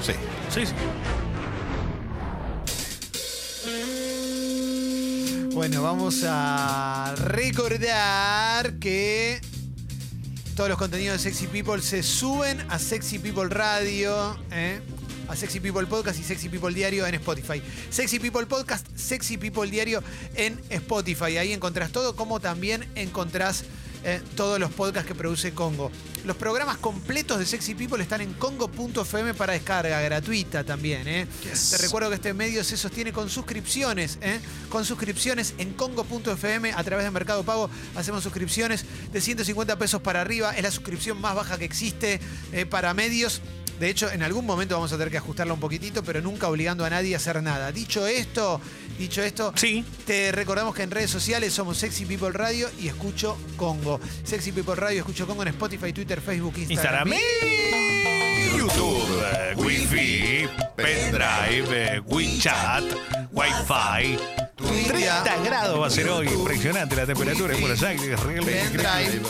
Sí. 0.03 0.13
Sí, 0.51 0.67
sí. 0.67 0.73
Bueno, 5.53 5.83
vamos 5.83 6.23
a 6.27 7.15
recordar 7.17 8.75
que 8.75 9.41
todos 10.55 10.69
los 10.69 10.79
contenidos 10.79 11.17
de 11.23 11.31
Sexy 11.31 11.47
People 11.47 11.81
se 11.83 12.03
suben 12.03 12.61
a 12.71 12.79
Sexy 12.79 13.19
People 13.19 13.49
Radio, 13.49 14.39
¿eh? 14.51 14.81
A 15.29 15.37
Sexy 15.37 15.61
People 15.61 15.87
Podcast 15.87 16.19
y 16.19 16.23
Sexy 16.23 16.49
People 16.49 16.73
Diario 16.75 17.07
en 17.07 17.15
Spotify. 17.15 17.63
Sexy 17.91 18.19
People 18.19 18.47
Podcast, 18.47 18.87
Sexy 18.97 19.39
People 19.39 19.71
Diario 19.71 20.03
en 20.35 20.61
Spotify. 20.71 21.39
Ahí 21.39 21.53
encontrás 21.53 21.93
todo, 21.93 22.17
como 22.17 22.41
también 22.41 22.87
encontrás 22.95 23.65
eh, 24.09 24.21
todos 24.37 24.61
los 24.61 24.71
podcasts 24.71 25.09
que 25.09 25.17
produce 25.17 25.53
Congo. 25.53 25.91
Los 26.25 26.37
programas 26.37 26.77
completos 26.77 27.41
de 27.41 27.45
Sexy 27.45 27.75
People 27.75 28.01
están 28.01 28.21
en 28.21 28.35
congo.fm 28.35 29.35
para 29.35 29.55
descarga 29.55 30.01
gratuita 30.01 30.63
también. 30.63 31.09
¿eh? 31.09 31.27
Te 31.71 31.79
recuerdo 31.79 32.09
que 32.11 32.15
este 32.15 32.33
medio 32.33 32.63
se 32.63 32.77
sostiene 32.77 33.13
con 33.13 33.29
suscripciones. 33.29 34.19
¿eh? 34.21 34.39
Con 34.69 34.85
suscripciones 34.85 35.55
en 35.59 35.73
congo.fm 35.73 36.73
a 36.73 36.85
través 36.85 37.05
de 37.05 37.11
Mercado 37.11 37.43
Pago. 37.43 37.69
Hacemos 37.97 38.23
suscripciones 38.23 38.85
de 39.13 39.21
150 39.21 39.77
pesos 39.77 40.01
para 40.01 40.21
arriba. 40.21 40.57
Es 40.57 40.63
la 40.63 40.71
suscripción 40.71 41.21
más 41.21 41.35
baja 41.35 41.59
que 41.59 41.65
existe 41.65 42.21
para 42.71 42.95
medios. 42.95 43.43
De 43.79 43.91
hecho, 43.91 44.11
en 44.11 44.23
algún 44.23 44.47
momento 44.47 44.75
vamos 44.75 44.93
a 44.93 44.97
tener 44.97 45.11
que 45.11 45.19
ajustarla 45.19 45.53
un 45.53 45.61
poquitito, 45.61 46.03
pero 46.03 46.21
nunca 46.23 46.49
obligando 46.49 46.85
a 46.85 46.91
nadie 46.91 47.15
a 47.15 47.19
hacer 47.19 47.43
nada. 47.43 47.73
Dicho 47.73 48.07
esto, 48.07 48.61
dicho 48.99 49.23
esto, 49.23 49.53
Sí. 49.57 49.85
te 50.07 50.33
recordamos 50.33 50.75
que 50.75 50.83
en 50.83 50.91
redes 50.91 51.11
sociales 51.11 51.53
somos 51.53 51.77
Sexy 51.79 52.07
People 52.07 52.31
Radio 52.33 52.71
y 52.81 52.89
Escucho 52.89 53.37
Congo. 53.57 54.01
Sexy 54.25 54.53
People 54.53 54.75
Radio, 54.77 55.01
Escucho 55.01 55.27
Congo 55.27 55.43
en 55.43 55.49
Spotify, 55.49 55.93
Twitter, 55.93 56.21
Facebook, 56.21 56.55
Instagram. 56.57 57.13
Instagram, 57.13 58.59
YouTube, 58.59 59.57
Wi-Fi, 59.57 60.49
pendrive, 60.77 62.01
WeChat, 62.07 62.85
Wi-Fi. 63.33 64.46
30 64.57 65.37
grados 65.45 65.81
va 65.81 65.87
a 65.87 65.91
ser 65.91 66.09
hoy, 66.09 66.29
impresionante 66.29 66.97
la 66.97 67.07
temperatura 67.07 67.55
en 67.55 67.61
Buenos 67.61 67.83
Aires, 67.83 68.19
realmente 68.21 68.65
increíble. 68.73 69.29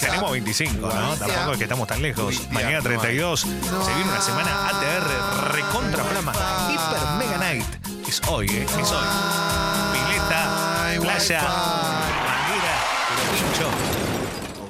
Tenemos 0.00 0.32
25, 0.32 0.86
¿no? 0.86 1.16
Tampoco 1.16 1.52
es 1.52 1.58
que 1.58 1.64
estamos 1.64 1.88
tan 1.88 2.02
lejos. 2.02 2.50
Mañana 2.50 2.80
32. 2.82 3.40
Se 3.40 3.46
viene 3.46 4.10
una 4.10 4.20
semana 4.20 4.68
ATR 4.68 5.54
recontra 5.54 6.04
flama. 6.04 6.32
Hiper 6.70 7.26
Mega 7.26 7.38
Night. 7.38 7.64
Es 8.06 8.20
hoy, 8.28 8.46
¿eh? 8.46 8.64
Es 8.64 8.90
hoy. 8.90 9.06
Pileta, 9.92 10.98
playa, 11.00 11.42
manguera, 12.26 12.74
pincho. 13.32 13.70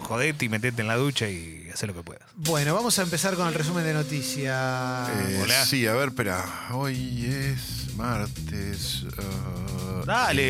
Jodete 0.07 0.45
y 0.45 0.49
metete 0.49 0.83
en 0.83 0.89
la 0.89 0.97
ducha 0.97 1.27
y 1.29 1.62
haz 1.73 1.83
lo 1.85 1.95
que 1.95 2.03
puedas. 2.03 2.23
Bueno, 2.37 2.75
vamos 2.75 2.99
a 2.99 3.03
empezar 3.03 3.35
con 3.35 3.47
el 3.49 3.55
resumen 3.55 3.85
de 3.85 3.95
noticias. 3.95 5.09
Eh, 5.11 5.41
Hola. 5.43 5.65
sí, 5.65 5.87
a 5.87 5.95
ver, 5.95 6.09
espera. 6.09 6.45
Hoy 6.73 7.27
es 7.27 7.95
martes. 7.97 9.05
ah, 9.19 10.03
Dale. 10.07 10.43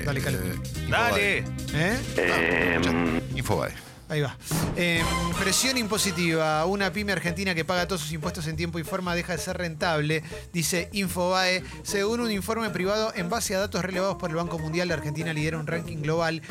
eh, 0.00 0.02
Dale, 0.04 0.20
Calo. 0.20 0.38
eh, 0.38 0.60
Dale. 0.88 1.38
¿Eh? 1.74 1.98
Infobae. 2.16 3.22
Infobae. 3.36 3.72
Ahí 4.08 4.20
va. 4.20 4.36
Eh, 4.76 5.02
presión 5.38 5.76
impositiva. 5.78 6.64
Una 6.66 6.92
pyme 6.92 7.12
argentina 7.12 7.54
que 7.54 7.64
paga 7.64 7.88
todos 7.88 8.02
sus 8.02 8.12
impuestos 8.12 8.46
en 8.46 8.56
tiempo 8.56 8.78
y 8.78 8.84
forma 8.84 9.14
deja 9.14 9.32
de 9.32 9.38
ser 9.38 9.58
rentable, 9.58 10.22
dice 10.52 10.88
Infobae. 10.92 11.64
Según 11.82 12.20
un 12.20 12.30
informe 12.30 12.70
privado, 12.70 13.12
en 13.16 13.28
base 13.28 13.54
a 13.56 13.58
datos 13.58 13.84
relevados 13.84 14.16
por 14.16 14.30
el 14.30 14.36
Banco 14.36 14.58
Mundial, 14.58 14.88
la 14.88 14.94
Argentina 14.94 15.32
lidera 15.32 15.58
un 15.58 15.66
ranking 15.66 15.98
global 15.98 16.42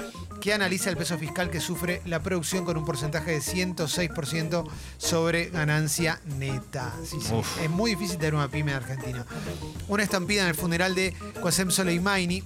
que 0.41 0.53
analiza 0.53 0.89
el 0.89 0.97
peso 0.97 1.17
fiscal 1.17 1.50
que 1.50 1.62
sufre 1.62 2.01
la 2.05 2.21
producción 2.21 2.65
con 2.65 2.77
un 2.77 2.85
porcentaje 2.85 3.31
de 3.31 3.39
106% 3.39 4.69
sobre 4.97 5.50
ganancia 5.50 6.19
neta. 6.38 6.93
Sí, 7.05 7.17
sí. 7.21 7.33
Uf. 7.33 7.62
Es 7.62 7.69
muy 7.69 7.91
difícil 7.91 8.17
tener 8.17 8.35
una 8.35 8.50
pyme 8.50 8.71
en 8.71 8.77
Argentina. 8.77 9.25
Una 9.88 10.03
estampida 10.03 10.43
en 10.43 10.50
el 10.50 10.55
funeral 10.55 10.93
de 10.93 11.13
Qasem 11.41 11.71
Soleimani 11.71 12.43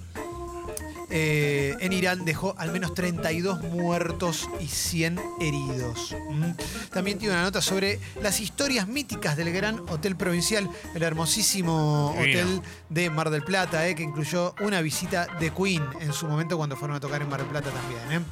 eh, 1.10 1.76
en 1.80 1.92
Irán 1.92 2.24
dejó 2.24 2.54
al 2.56 2.72
menos 2.72 2.94
32 2.94 3.62
muertos 3.62 4.48
y 4.60 4.66
100 4.66 5.20
heridos. 5.40 6.14
Mm. 6.30 6.50
También 6.92 7.18
tiene 7.18 7.34
una 7.34 7.44
nota 7.44 7.60
sobre 7.62 8.00
las 8.20 8.40
historias 8.40 8.88
míticas 8.88 9.36
del 9.36 9.52
gran 9.52 9.80
hotel 9.88 10.16
provincial, 10.16 10.68
el 10.94 11.02
hermosísimo 11.02 12.14
Divino. 12.18 12.40
hotel 12.40 12.62
de 12.88 13.10
Mar 13.10 13.30
del 13.30 13.42
Plata, 13.42 13.86
eh, 13.86 13.94
que 13.94 14.02
incluyó 14.02 14.54
una 14.60 14.80
visita 14.80 15.26
de 15.38 15.50
Queen 15.52 15.82
en 16.00 16.12
su 16.12 16.26
momento 16.26 16.56
cuando 16.56 16.76
fueron 16.76 16.96
a 16.96 17.00
tocar 17.00 17.22
en 17.22 17.28
Mar 17.28 17.40
del 17.40 17.48
Plata 17.48 17.70
también. 17.70 18.22
eh. 18.22 18.24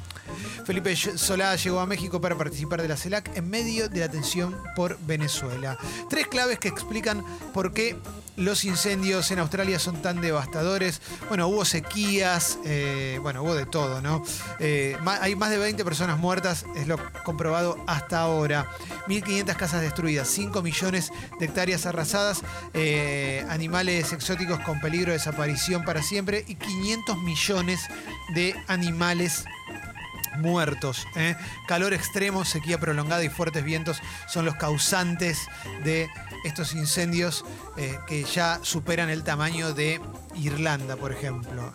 Felipe 0.65 0.95
Solá 0.95 1.55
llegó 1.55 1.79
a 1.79 1.85
México 1.87 2.21
para 2.21 2.37
participar 2.37 2.81
de 2.81 2.87
la 2.87 2.97
CELAC 2.97 3.35
en 3.35 3.49
medio 3.49 3.89
de 3.89 4.01
la 4.01 4.09
tensión 4.09 4.55
por 4.75 4.99
Venezuela. 4.99 5.77
Tres 6.09 6.27
claves 6.27 6.59
que 6.59 6.67
explican 6.67 7.23
por 7.53 7.73
qué 7.73 7.97
los 8.35 8.63
incendios 8.63 9.31
en 9.31 9.39
Australia 9.39 9.79
son 9.79 10.01
tan 10.01 10.21
devastadores. 10.21 11.01
Bueno, 11.27 11.47
hubo 11.47 11.65
sequías, 11.65 12.59
eh, 12.63 13.17
bueno, 13.21 13.41
hubo 13.43 13.55
de 13.55 13.65
todo, 13.65 14.01
¿no? 14.01 14.23
Hay 14.59 15.35
más 15.35 15.49
de 15.49 15.57
20 15.57 15.83
personas 15.83 16.17
muertas, 16.19 16.65
es 16.75 16.87
lo 16.87 16.97
comprobado 17.23 17.77
hasta 17.87 18.19
ahora. 18.21 18.58
1.500 19.07 19.55
casas 19.55 19.81
destruidas, 19.81 20.27
5 20.29 20.61
millones 20.61 21.11
de 21.39 21.45
hectáreas 21.45 21.85
arrasadas, 21.85 22.41
eh, 22.73 23.45
animales 23.49 24.13
exóticos 24.13 24.59
con 24.59 24.79
peligro 24.79 25.11
de 25.11 25.17
desaparición 25.17 25.83
para 25.83 26.01
siempre 26.01 26.43
y 26.47 26.55
500 26.55 27.17
millones 27.19 27.81
de 28.33 28.55
animales 28.67 29.45
muertos. 30.39 31.07
¿eh? 31.15 31.35
Calor 31.67 31.93
extremo, 31.93 32.45
sequía 32.45 32.79
prolongada 32.79 33.23
y 33.23 33.29
fuertes 33.29 33.63
vientos 33.63 34.01
son 34.27 34.45
los 34.45 34.55
causantes 34.55 35.47
de 35.83 36.09
estos 36.43 36.73
incendios 36.73 37.45
eh, 37.77 37.97
que 38.07 38.23
ya 38.23 38.59
superan 38.63 39.09
el 39.09 39.23
tamaño 39.23 39.73
de 39.73 39.99
Irlanda, 40.35 40.95
por 40.95 41.11
ejemplo, 41.11 41.73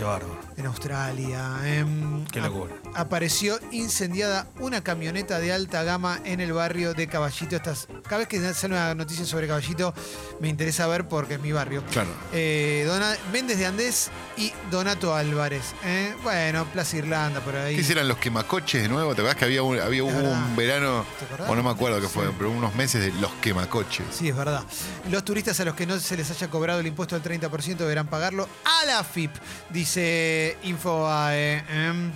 Qué 0.00 0.04
bárbaro. 0.06 0.40
en 0.56 0.64
Australia. 0.66 1.56
Em, 1.64 2.24
Qué 2.26 2.40
locura. 2.40 2.72
ap- 2.94 2.96
apareció 2.96 3.58
incendiada 3.70 4.46
una 4.58 4.82
camioneta 4.82 5.38
de 5.38 5.52
alta 5.52 5.82
gama 5.82 6.20
en 6.24 6.40
el 6.40 6.54
barrio 6.54 6.94
de 6.94 7.06
Caballito. 7.06 7.54
Estas, 7.56 7.86
cada 8.04 8.18
vez 8.18 8.28
que 8.28 8.40
sale 8.54 8.72
una 8.74 8.94
noticia 8.94 9.26
sobre 9.26 9.46
Caballito 9.46 9.92
me 10.40 10.48
interesa 10.48 10.86
ver 10.86 11.06
porque 11.06 11.34
es 11.34 11.40
mi 11.40 11.52
barrio. 11.52 11.82
Claro. 11.90 12.08
Eh, 12.32 12.84
Dona- 12.86 13.14
Méndez 13.30 13.58
de 13.58 13.66
Andés 13.66 14.10
y 14.38 14.52
Donato 14.70 15.14
Álvarez. 15.14 15.74
¿eh? 15.84 16.14
Bueno, 16.22 16.64
Plaza 16.72 16.96
Irlanda 16.96 17.40
por 17.40 17.54
ahí. 17.56 17.74
¿Qué 17.74 17.82
hicieron 17.82 18.08
los 18.08 18.16
quemacoches 18.16 18.82
de 18.82 18.88
nuevo? 18.88 19.14
¿Te 19.14 19.20
acuerdas 19.20 19.36
que 19.36 19.44
había 19.44 19.62
un, 19.62 19.78
había 19.78 20.02
hubo 20.02 20.12
verdad. 20.14 20.32
un 20.32 20.56
verano, 20.56 21.04
¿Te 21.18 21.24
acordás? 21.26 21.50
o 21.50 21.56
no 21.56 21.62
me 21.62 21.70
acuerdo 21.70 22.00
qué 22.00 22.08
fue, 22.08 22.24
pero 22.38 22.50
unos 22.50 22.74
meses 22.74 23.02
de 23.02 23.20
los 23.20 23.30
quemacoches? 23.42 24.06
Sí, 24.12 24.30
es 24.30 24.36
verdad. 24.36 24.64
Los 25.10 25.24
turistas 25.26 25.60
a 25.60 25.64
los 25.66 25.74
que 25.74 25.84
no 25.86 26.00
se 26.00 26.16
les 26.16 26.30
haya 26.30 26.48
cobrado 26.48 26.80
el 26.80 26.86
impuesto 26.86 27.18
del 27.20 27.40
30% 27.40 27.76
deberán 27.76 28.06
pagarlo 28.06 28.48
a 28.64 28.86
la 28.86 29.04
FIP, 29.04 29.30
dice 29.68 29.89
Infobae. 29.96 31.64
em. 31.68 32.12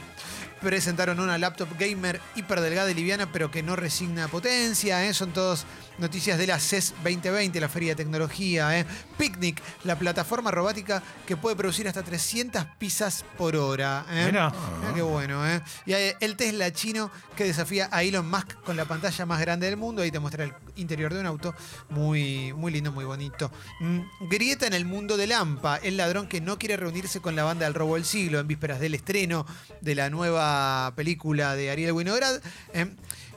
Presentaron 0.61 1.21
una 1.21 1.37
laptop 1.37 1.69
gamer 1.79 2.23
hiperdelgada 2.37 2.91
y 2.91 2.95
liviana, 2.95 3.31
pero 3.31 3.51
que 3.51 3.63
no 3.63 3.77
resigna 3.77 4.29
potencia. 4.29 5.05
¿eh? 5.05 5.13
Son 5.13 5.31
todas 5.31 5.67
noticias 5.99 6.39
de 6.39 6.47
la 6.47 6.59
CES 6.59 6.95
2020, 7.03 7.61
la 7.61 7.69
Feria 7.69 7.91
de 7.91 7.97
Tecnología. 7.97 8.79
¿eh? 8.79 8.87
Picnic, 9.19 9.61
la 9.85 9.99
plataforma 9.99 10.51
robótica 10.51 11.03
que 11.27 11.37
puede 11.37 11.55
producir 11.55 11.87
hasta 11.87 12.03
300 12.03 12.65
pizzas 12.79 13.27
por 13.37 13.57
hora. 13.57 14.07
¿eh? 14.09 14.25
Mirá 14.27 14.53
qué 14.95 15.03
bueno, 15.03 15.47
¿eh? 15.47 15.61
Y 15.85 15.93
hay 15.93 16.15
el 16.21 16.35
Tesla 16.37 16.73
chino 16.73 17.11
que 17.37 17.45
desafía 17.45 17.91
a 17.93 18.03
Elon 18.03 18.29
Musk 18.31 18.55
con 18.65 18.77
la 18.77 18.87
pantalla 18.87 19.27
más 19.27 19.41
grande 19.41 19.67
del 19.67 19.77
mundo. 19.77 20.01
Ahí 20.01 20.11
te 20.11 20.19
muestra 20.19 20.45
el 20.45 20.55
interior 20.77 21.13
de 21.13 21.21
un 21.21 21.27
auto. 21.27 21.55
Muy, 21.91 22.53
muy 22.53 22.73
lindo, 22.73 22.93
muy 22.93 23.05
bonito. 23.05 23.51
Mm, 23.81 24.01
Grieta 24.29 24.67
en 24.67 24.75
el 24.75 24.85
mundo 24.85 25.17
de 25.17 25.27
Lampa. 25.27 25.77
El 25.77 25.97
ladrón 25.97 26.27
que 26.27 26.41
no 26.41 26.59
quiere 26.59 26.77
reunirse 26.77 27.21
con 27.21 27.37
la 27.37 27.45
banda 27.45 27.65
del 27.65 27.75
robo 27.75 27.95
del 27.95 28.05
siglo 28.05 28.41
en 28.41 28.47
vísperas 28.47 28.81
del 28.81 28.95
estreno 28.95 29.47
de 29.81 29.95
la 29.95 30.11
nueva 30.11 30.93
película 30.97 31.55
de 31.55 31.71
Ariel 31.71 31.93
Winograd. 31.93 32.41
¿eh? 32.73 32.87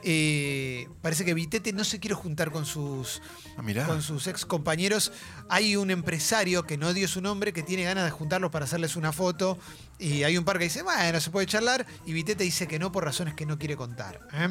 Eh, 0.02 0.88
parece 1.02 1.24
que 1.24 1.34
Vitete 1.34 1.72
no 1.72 1.84
se 1.84 1.98
quiere 2.00 2.14
juntar 2.14 2.50
con 2.50 2.64
sus, 2.66 3.20
Ah, 3.58 3.86
con 3.86 4.02
sus 4.02 4.28
ex 4.28 4.46
compañeros. 4.46 5.10
Hay 5.48 5.74
un 5.74 5.90
empresario 5.90 6.64
que 6.64 6.76
no 6.78 6.94
dio 6.94 7.08
su 7.08 7.20
nombre 7.20 7.52
que 7.52 7.64
tiene 7.64 7.82
ganas 7.82 8.04
de 8.04 8.10
juntarlos 8.10 8.52
para 8.52 8.66
hacerles 8.66 8.94
una 8.94 9.12
foto. 9.12 9.58
Y 9.98 10.22
hay 10.22 10.38
un 10.38 10.44
par 10.44 10.58
que 10.58 10.64
dice, 10.64 10.82
bueno, 10.82 11.20
se 11.20 11.30
puede 11.30 11.46
charlar. 11.46 11.84
Y 12.06 12.12
Vitete 12.12 12.44
dice 12.44 12.68
que 12.68 12.78
no 12.78 12.92
por 12.92 13.04
razones 13.04 13.34
que 13.34 13.46
no 13.46 13.58
quiere 13.58 13.76
contar. 13.76 14.20
¿eh? 14.32 14.48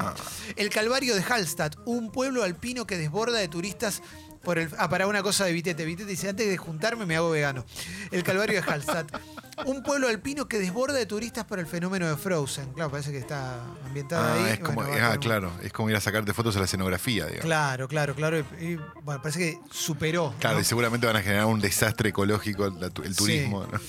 El 0.58 0.70
Calvario 0.70 1.16
de 1.16 1.24
Hallstatt, 1.24 1.78
un 1.86 2.12
pueblo 2.12 2.44
alpino 2.44 2.86
que 2.86 2.98
desborda 2.98 3.38
de 3.40 3.48
turistas 3.48 4.02
por 4.48 4.60
el. 4.60 4.70
Ah, 4.78 4.90
para 4.90 5.08
una 5.08 5.22
cosa 5.22 5.44
de 5.44 5.52
Vitete. 5.52 5.84
Vitete 5.84 6.10
dice, 6.10 6.30
antes 6.30 6.48
de 6.48 6.56
juntarme 6.56 7.06
me 7.06 7.18
hago 7.18 7.30
vegano. 7.30 7.66
El 8.12 8.24
Calvario 8.24 8.62
de 8.62 8.66
Hallstatt. 8.66 9.12
Un 9.66 9.84
pueblo 9.84 10.08
alpino 10.08 10.48
que 10.48 10.58
desborda 10.58 10.98
de 10.98 11.06
turistas 11.06 11.44
por 11.44 11.60
el 11.60 11.66
fenómeno 11.66 12.08
de 12.08 12.16
Frozen. 12.16 12.72
Claro, 12.74 12.90
parece 12.90 13.12
que 13.12 13.18
está 13.18 13.62
ambientado 13.84 14.24
Ah, 14.24 14.46
ahí. 14.46 14.54
es 14.54 14.60
como, 14.60 14.76
Bueno, 14.76 14.92
va 14.92 14.98
a 14.98 15.08
ah, 15.08 15.14
un- 15.16 15.18
claro, 15.20 15.52
es 15.64 15.74
como 15.74 15.90
ir 15.90 15.98
a 15.98 16.00
sacarte 16.00 16.34
fotos 16.34 16.56
a 16.56 16.60
la 16.60 16.66
escenografía, 16.66 17.26
digamos. 17.26 17.44
Claro, 17.44 17.88
claro, 17.90 18.16
claro. 18.16 18.40
Y, 18.40 18.64
y, 18.64 18.76
bueno, 19.04 19.22
parece 19.22 19.40
que 19.40 19.60
superó. 19.70 20.34
Claro, 20.40 20.56
¿no? 20.58 20.62
y 20.62 20.64
seguramente 20.64 21.08
van 21.08 21.18
a 21.18 21.22
generar 21.22 21.48
un 21.48 21.60
desastre 21.60 22.10
ecológico 22.10 22.70
la 22.70 22.88
el 23.04 23.16
turismo. 23.18 23.66
¿no? 23.70 23.80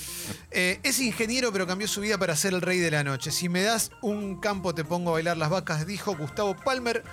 Eh, 0.50 0.80
es 0.82 0.98
ingeniero, 0.98 1.52
pero 1.52 1.68
cambió 1.68 1.86
su 1.86 2.00
vida 2.00 2.18
para 2.18 2.34
ser 2.34 2.54
el 2.54 2.62
rey 2.62 2.80
de 2.80 2.90
la 2.90 3.04
noche. 3.04 3.30
Si 3.30 3.48
me 3.48 3.62
das 3.62 3.92
un 4.02 4.40
campo, 4.40 4.74
te 4.74 4.82
pongo 4.84 5.10
a 5.10 5.12
bailar 5.12 5.36
las 5.36 5.50
vacas, 5.50 5.86
dijo 5.86 6.16
Gustavo 6.16 6.56
Palmer 6.56 7.04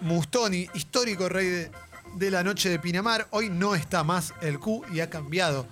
Mustoni, 0.00 0.68
histórico 0.74 1.28
rey 1.28 1.48
de, 1.48 1.70
de 2.14 2.30
la 2.30 2.42
noche 2.42 2.68
de 2.68 2.78
Pinamar. 2.78 3.28
Hoy 3.30 3.50
no 3.50 3.74
está 3.74 4.04
más 4.04 4.34
el 4.40 4.58
Q 4.58 4.84
y 4.92 5.00
ha 5.00 5.10
cambiado 5.10 5.66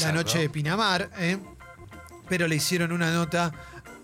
la 0.00 0.12
noche 0.12 0.38
de 0.38 0.48
Pinamar. 0.48 1.10
¿eh? 1.18 1.38
Pero 2.28 2.46
le 2.48 2.56
hicieron 2.56 2.92
una 2.92 3.12
nota 3.12 3.52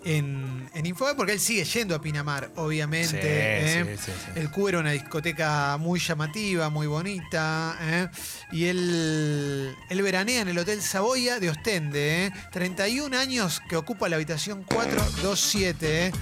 en, 0.05 0.69
en 0.75 0.87
Infobae 0.87 1.15
porque 1.15 1.33
él 1.33 1.41
sigue 1.41 1.65
yendo 1.65 1.95
a 1.95 2.01
Pinamar, 2.01 2.51
obviamente. 2.57 3.11
Sí, 3.11 3.19
¿eh? 3.21 3.97
sí, 3.99 4.05
sí, 4.07 4.19
sí. 4.25 4.41
El 4.41 4.51
Q 4.51 4.69
era 4.69 4.79
una 4.81 4.93
discoteca 4.93 5.77
muy 5.79 6.01
llamativa, 6.01 6.69
muy 6.71 6.87
bonita. 6.87 7.77
¿eh? 7.81 8.09
Y 8.53 8.67
él, 8.67 9.77
él 9.89 10.03
veranea 10.03 10.43
en 10.43 10.49
el 10.49 10.59
Hotel 10.59 10.83
Saboya 10.83 11.41
de 11.41 11.51
Ostende. 11.51 12.27
¿eh? 12.27 12.33
31 12.53 13.17
años 13.17 13.61
que 13.69 13.77
ocupa 13.77 14.09
la 14.09 14.17
habitación 14.17 14.63
427. 14.65 16.07
¿eh? 16.07 16.13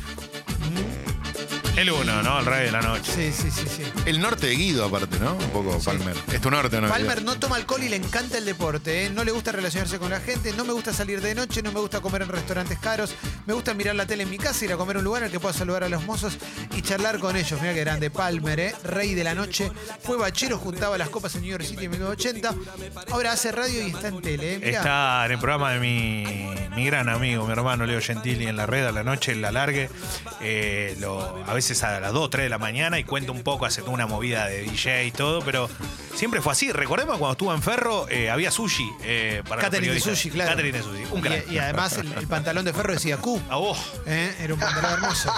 El 1.77 1.91
uno, 1.91 2.23
¿no? 2.23 2.39
El 2.41 2.47
rey 2.47 2.65
de 2.67 2.73
la 2.73 2.81
noche. 2.81 3.13
Sí, 3.15 3.31
sí, 3.33 3.51
sí, 3.51 3.67
sí. 3.69 3.83
El 4.07 4.19
norte 4.19 4.47
de 4.47 4.55
Guido, 4.57 4.87
aparte, 4.87 5.19
¿no? 5.19 5.35
Un 5.35 5.51
poco 5.51 5.79
Palmer. 5.79 6.17
Es 6.33 6.41
tu 6.41 6.51
norte, 6.51 6.81
¿no? 6.81 6.89
Palmer 6.89 7.23
no 7.23 7.39
toma 7.39 7.57
alcohol 7.57 7.83
y 7.83 7.91
le 7.91 7.97
encanta 7.97 8.39
el 8.39 8.47
deporte. 8.47 9.05
¿eh? 9.05 9.11
No 9.11 9.25
le 9.25 9.31
gusta 9.31 9.53
relacionarse 9.53 9.99
con 9.99 10.09
la 10.11 10.21
gente, 10.21 10.55
no 10.55 10.65
me 10.65 10.73
gusta 10.73 10.95
salir 10.95 11.21
de 11.21 11.35
noche, 11.35 11.61
no 11.63 11.73
me 11.73 11.81
gusta 11.81 12.01
comer 12.01 12.23
en 12.23 12.29
restaurantes 12.29 12.79
caros, 12.79 13.15
me 13.45 13.53
gusta 13.53 13.75
mirar 13.75 13.95
la 13.95 14.07
tele 14.07 14.23
en 14.23 14.31
mi 14.31 14.39
casa, 14.39 14.65
ir 14.65 14.73
a 14.73 14.79
comer 14.79 14.97
a 14.97 14.99
un 15.01 15.05
lugar 15.05 15.25
al 15.25 15.31
que 15.31 15.39
pueda 15.39 15.53
saludar 15.53 15.85
a 15.85 15.91
los 15.91 16.03
mozos 16.05 16.39
y 16.75 16.81
charlar 16.81 17.19
con 17.19 17.37
ellos. 17.37 17.61
Mira 17.61 17.75
qué 17.75 17.81
grande 17.81 18.11
Palmer, 18.11 18.59
¿eh? 18.59 18.75
rey 18.85 19.15
de 19.15 19.25
la 19.25 19.35
noche. 19.35 19.71
Fue 20.03 20.17
bachero, 20.17 20.57
juntaba 20.57 20.97
las 20.97 21.11
copas 21.11 21.35
en 21.35 21.43
New 21.43 21.51
York 21.51 21.65
City 21.65 21.85
en 21.85 21.91
1980. 21.91 22.55
Ahora 23.13 23.33
hace 23.33 23.53
radio 23.53 23.83
y 23.87 23.91
está 23.91 24.09
en 24.09 24.23
tele. 24.23 24.55
¿eh? 24.55 24.59
Mirá. 24.65 24.79
Está 24.79 25.27
en 25.27 25.33
el 25.33 25.39
programa 25.39 25.73
de 25.73 25.81
mi, 25.81 26.25
mi 26.75 26.87
gran 26.87 27.11
amigo, 27.11 27.45
mi 27.45 27.53
hermano 27.53 27.85
Leo 27.85 28.01
Gentili 28.01 28.47
en 28.47 28.57
la 28.57 28.65
red 28.65 28.87
a 28.87 28.93
la 28.93 29.05
noche, 29.05 29.33
en 29.33 29.43
la 29.43 29.53
largue. 29.53 29.91
Eh, 30.41 30.97
lo- 31.01 31.45
a 31.47 31.53
veces 31.53 31.66
a 31.83 32.01
las 32.01 32.13
2, 32.13 32.31
3 32.31 32.45
de 32.45 32.49
la 32.49 32.59
mañana 32.59 32.99
y 32.99 33.05
cuenta 33.05 33.33
un 33.33 33.43
poco, 33.43 33.67
hace 33.67 33.81
toda 33.81 33.93
una 33.93 34.07
movida 34.07 34.47
de 34.47 34.63
DJ 34.63 35.07
y 35.07 35.11
todo, 35.11 35.43
pero 35.43 35.69
siempre 36.15 36.41
fue 36.41 36.53
así. 36.53 36.71
Recordemos 36.73 37.19
cuando 37.19 37.33
estuvo 37.33 37.53
en 37.55 37.63
Ferro, 37.63 38.09
eh, 38.09 38.31
había 38.31 38.51
sushi 38.51 38.91
eh, 39.03 39.43
para 39.49 39.63
de 39.69 39.71
periodistas. 39.71 40.17
sushi, 40.17 40.31
claro. 40.31 40.51
Catering 40.51 40.73
de 40.73 40.83
sushi. 40.83 41.05
Un 41.11 41.21
crack. 41.21 41.51
Y, 41.51 41.55
y 41.55 41.59
además 41.59 41.99
el, 41.99 42.13
el 42.13 42.27
pantalón 42.27 42.65
de 42.65 42.73
ferro 42.73 42.93
decía 42.93 43.17
Q. 43.19 43.41
A 43.51 43.57
vos. 43.57 43.79
¿eh? 44.07 44.35
Era 44.41 44.55
un 44.55 44.61
pantalón 44.61 44.93
hermoso. 44.95 45.33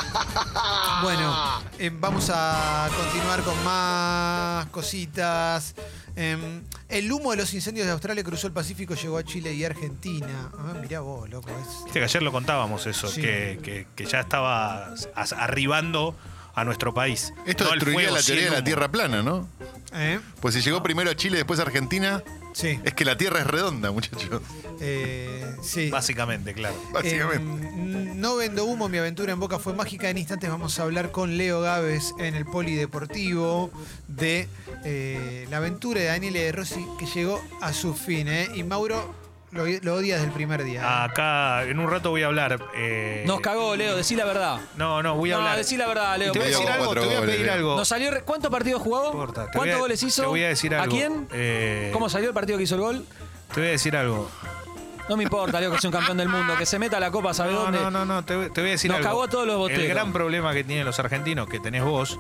Bueno, 1.03 1.63
eh, 1.79 1.91
vamos 1.93 2.31
a 2.33 2.89
continuar 2.97 3.43
con 3.43 3.63
más 3.65 4.67
cositas. 4.67 5.75
Em, 6.21 6.63
el 6.89 7.13
humo 7.13 7.31
de 7.31 7.37
los 7.37 7.55
incendios 7.55 7.87
de 7.87 7.93
Australia 7.93 8.25
cruzó 8.25 8.49
el 8.49 8.53
Pacífico, 8.53 8.95
llegó 8.97 9.19
a 9.19 9.23
Chile 9.25 9.55
y 9.55 9.65
Argentina. 9.65 10.51
Ah, 10.59 10.75
mirá 10.83 10.99
vos, 10.99 11.31
loco. 11.31 11.49
es- 11.51 11.85
Viste 11.85 12.01
que 12.01 12.05
ayer 12.05 12.23
lo 12.23 12.33
contábamos 12.33 12.87
eso, 12.89 13.07
Sí. 13.07 13.21
que, 13.21 13.61
que- 13.63 13.87
que 13.95 14.05
ya 14.05 14.21
estaba 14.21 14.95
arribando 15.37 16.17
a 16.61 16.65
nuestro 16.65 16.93
país. 16.95 17.33
Esto 17.47 17.65
No 17.65 17.71
destruiría 17.71 18.09
fuego, 18.09 18.17
la 18.17 18.23
teoría 18.23 18.45
de 18.47 18.51
la. 18.51 18.65
Tierra 18.65 18.91
plana, 18.91 19.23
¿no? 19.23 19.49
¿Eh? 19.95 20.21
Pues 20.41 20.55
si 20.55 20.61
llegó 20.61 20.83
primero 20.83 21.11
a 21.11 21.17
Chile 21.17 21.37
y 21.37 21.39
después 21.39 21.59
a 21.61 21.63
Argentina, 21.63 22.23
Sí. 22.53 22.81
es 22.85 22.93
que 22.95 23.05
la 23.05 23.17
Tierra 23.17 23.41
es 23.41 23.47
redonda, 23.47 23.91
muchachos. 23.93 24.43
Eh, 24.81 25.45
sí. 25.63 25.91
Básicamente, 25.91 26.55
claro. 26.55 26.75
Básicamente. 26.93 27.67
Eh, 27.67 28.13
no 28.15 28.37
vendo 28.37 28.65
humo, 28.65 28.89
mi 28.89 28.99
aventura 28.99 29.33
en 29.33 29.41
Boca 29.41 29.59
fue 29.59 29.75
mágica. 29.75 30.09
En 30.11 30.19
instantes 30.19 30.51
vamos 30.51 30.79
a 30.79 30.83
hablar 30.83 31.11
con 31.13 31.37
Leo 31.37 31.61
Gávez 31.61 32.15
en 32.19 32.35
el 32.35 32.45
Polideportivo 32.45 33.71
de 34.09 34.49
eh, 34.85 35.47
la 35.51 35.59
aventura 35.59 36.01
de 36.01 36.07
Daniele 36.07 36.41
De 36.45 36.53
Rossi 36.53 36.85
que 36.99 37.07
llegó 37.07 37.43
a 37.61 37.73
su 37.73 37.95
fin. 37.95 38.29
¿eh? 38.29 38.49
Y 38.55 38.63
Mauro 38.65 39.15
lo, 39.51 39.65
lo 39.67 39.95
odia 39.95 40.15
desde 40.17 40.27
el 40.29 40.33
primer 40.33 40.63
día. 40.65 40.81
¿eh? 40.83 40.85
Acá, 40.87 41.65
en 41.65 41.79
un 41.79 41.91
rato 41.91 42.11
voy 42.11 42.23
a 42.23 42.27
hablar. 42.27 42.59
eh, 42.75 43.25
Nos 43.27 43.41
cagó, 43.41 43.75
Leo, 43.77 43.97
decí 43.97 44.15
la 44.17 44.25
verdad. 44.25 44.61
No, 44.77 45.03
no, 45.03 45.15
voy 45.17 45.31
a 45.31 45.35
no, 45.35 45.41
hablar. 45.41 45.57
decí 45.57 45.77
la 45.77 45.87
verdad, 45.87 46.17
Leo. 46.19 46.33
Te 46.33 46.39
voy 46.39 46.49
a 46.49 46.51
decir 46.51 46.69
algo, 46.69 46.83
te 46.83 46.87
cuatro 46.87 47.05
voy 47.05 47.15
a 47.15 47.19
goles, 47.21 47.35
pedir 47.35 47.47
Leo. 47.47 47.55
algo. 47.55 47.77
¿Nos 47.77 47.89
salió 47.89 48.11
re- 48.11 48.23
¿Cuántos 48.23 48.51
partidos 48.51 48.83
jugó? 48.83 49.03
No 49.05 49.11
importa, 49.13 49.43
te 49.51 49.59
voy 49.59 49.67
¿Cuántos 49.69 49.77
a- 49.77 49.81
goles 49.81 50.03
hizo? 50.03 50.23
Te 50.23 50.29
voy 50.29 50.43
a 50.45 50.49
decir 50.49 50.75
¿A 50.75 50.83
algo. 50.83 50.95
quién? 50.95 51.29
Eh, 51.33 51.91
¿Cómo 51.93 52.09
salió 52.09 52.29
el 52.29 52.35
partido 52.35 52.59
que 52.59 52.65
hizo 52.65 52.75
el 52.75 52.81
gol? 52.81 53.07
Te 53.55 53.61
voy 53.61 53.69
a 53.69 53.73
decir 53.73 53.97
algo. 53.97 54.31
No 55.09 55.17
me 55.17 55.23
importa, 55.23 55.59
Leo, 55.59 55.73
que 55.73 55.79
sea 55.81 55.89
un 55.89 55.97
campeón 55.97 56.19
del 56.19 56.29
mundo. 56.29 56.55
Que 56.59 56.67
se 56.67 56.79
meta 56.79 56.99
a 56.99 57.01
la 57.01 57.11
copa, 57.11 57.33
¿sabe 57.33 57.53
No, 57.55 57.61
dónde? 57.61 57.79
no, 57.81 57.91
no, 57.91 58.05
no, 58.05 58.25
te, 58.27 58.37
voy- 58.37 58.51
te 58.51 58.61
voy 58.61 58.69
a 58.69 58.73
decir 58.73 58.91
Nos 58.91 58.99
algo. 58.99 59.09
cagó 59.09 59.23
a 59.25 59.29
todos 59.29 59.47
los 59.47 59.57
boteros. 59.57 59.83
El 59.85 59.89
gran 59.89 60.13
problema 60.13 60.53
que 60.53 60.65
tienen 60.65 60.85
los 60.85 60.99
argentinos, 60.99 61.49
que 61.49 61.59
tenés 61.61 61.83
vos, 61.83 62.19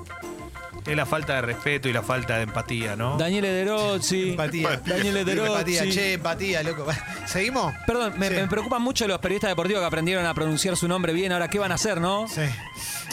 es 0.87 0.97
la 0.97 1.05
falta 1.07 1.35
de 1.35 1.43
respeto 1.43 1.89
y 1.89 1.93
la 1.93 2.03
falta 2.03 2.37
de 2.37 2.43
empatía, 2.45 2.97
¿no? 2.97 3.17
Daniele 3.19 3.49
De 3.51 3.65
Rossi. 3.65 4.31
Empatía. 4.31 4.81
Daniele 4.85 5.25
De 5.25 5.33
Empatía, 5.33 5.91
che, 5.91 6.15
empatía, 6.15 6.63
loco. 6.63 6.87
¿Seguimos? 7.27 7.75
Perdón, 7.87 8.15
me, 8.19 8.29
Sí. 8.29 8.35
me 8.35 8.47
preocupan 8.49 8.81
mucho 8.83 9.07
los 9.07 9.19
periodistas 9.19 9.51
deportivos 9.51 9.81
que 9.83 9.87
aprendieron 9.87 10.25
a 10.27 10.33
pronunciar 10.35 10.77
su 10.77 10.89
nombre 10.89 11.13
bien. 11.13 11.33
Ahora, 11.33 11.49
¿qué 11.49 11.59
van 11.59 11.73
a 11.73 11.75
hacer, 11.75 12.01
no? 12.01 12.27
Sí. 12.29 12.43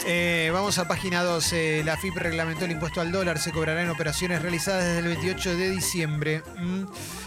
Eh, 0.06 0.50
vamos 0.52 0.78
a 0.78 0.86
página 0.88 1.22
12. 1.22 1.82
La 1.84 1.96
FIP 1.96 2.16
reglamentó 2.16 2.64
el 2.64 2.70
impuesto 2.70 3.00
al 3.00 3.12
dólar. 3.12 3.38
Se 3.38 3.52
cobrará 3.52 3.82
en 3.82 3.90
operaciones 3.90 4.40
realizadas 4.42 4.84
desde 4.84 4.98
el 5.00 5.06
28 5.06 5.56
de 5.56 5.70
diciembre. 5.70 6.42
Mm. 6.58 6.84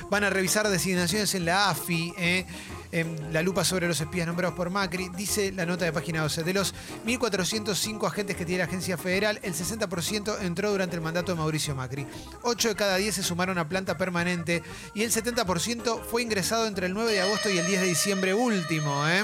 Van 0.10 0.24
a 0.24 0.30
revisar 0.30 0.68
designaciones 0.70 1.34
en 1.36 1.46
la 1.46 1.70
AFI. 1.70 2.14
eh. 2.18 2.46
Em, 2.92 3.32
la 3.32 3.44
lupa 3.44 3.64
sobre 3.64 3.88
los 3.88 4.02
espías 4.02 4.26
nombrados 4.26 4.56
por 4.56 4.72
Macri. 4.72 5.10
Dice 5.10 5.52
la 5.52 5.66
nota 5.66 5.86
de 5.86 5.94
página 5.94 6.24
12. 6.24 6.44
De 6.44 6.54
los 6.54 6.74
1.405 7.06 8.08
agentes 8.08 8.36
que 8.36 8.46
tiene 8.46 8.60
la 8.60 8.66
agencia 8.66 8.98
federal, 8.98 9.40
el 9.44 9.54
60% 9.54 10.42
entró 10.42 10.72
durante 10.72 10.96
el 10.96 11.02
mandato 11.02 11.32
de 11.32 11.38
Mauricio 11.38 11.76
Macri. 11.76 12.08
8 12.42 12.70
de 12.70 12.76
cada 12.76 12.98
10 12.98 13.16
se 13.16 13.24
sumaron 13.24 13.60
a 13.60 13.70
planta 13.70 13.98
permanente 13.98 14.64
y 14.96 15.04
el 15.04 15.12
70% 15.12 16.02
fue 16.02 16.24
ingresado 16.24 16.66
entre 16.66 16.88
el 16.88 16.94
9 16.94 17.12
de 17.12 17.22
agosto 17.22 17.50
y 17.50 17.60
el 17.60 17.68
10 17.68 17.82
de 17.82 17.88
diciembre 17.88 18.34
último. 18.34 19.08
¿eh? 19.08 19.24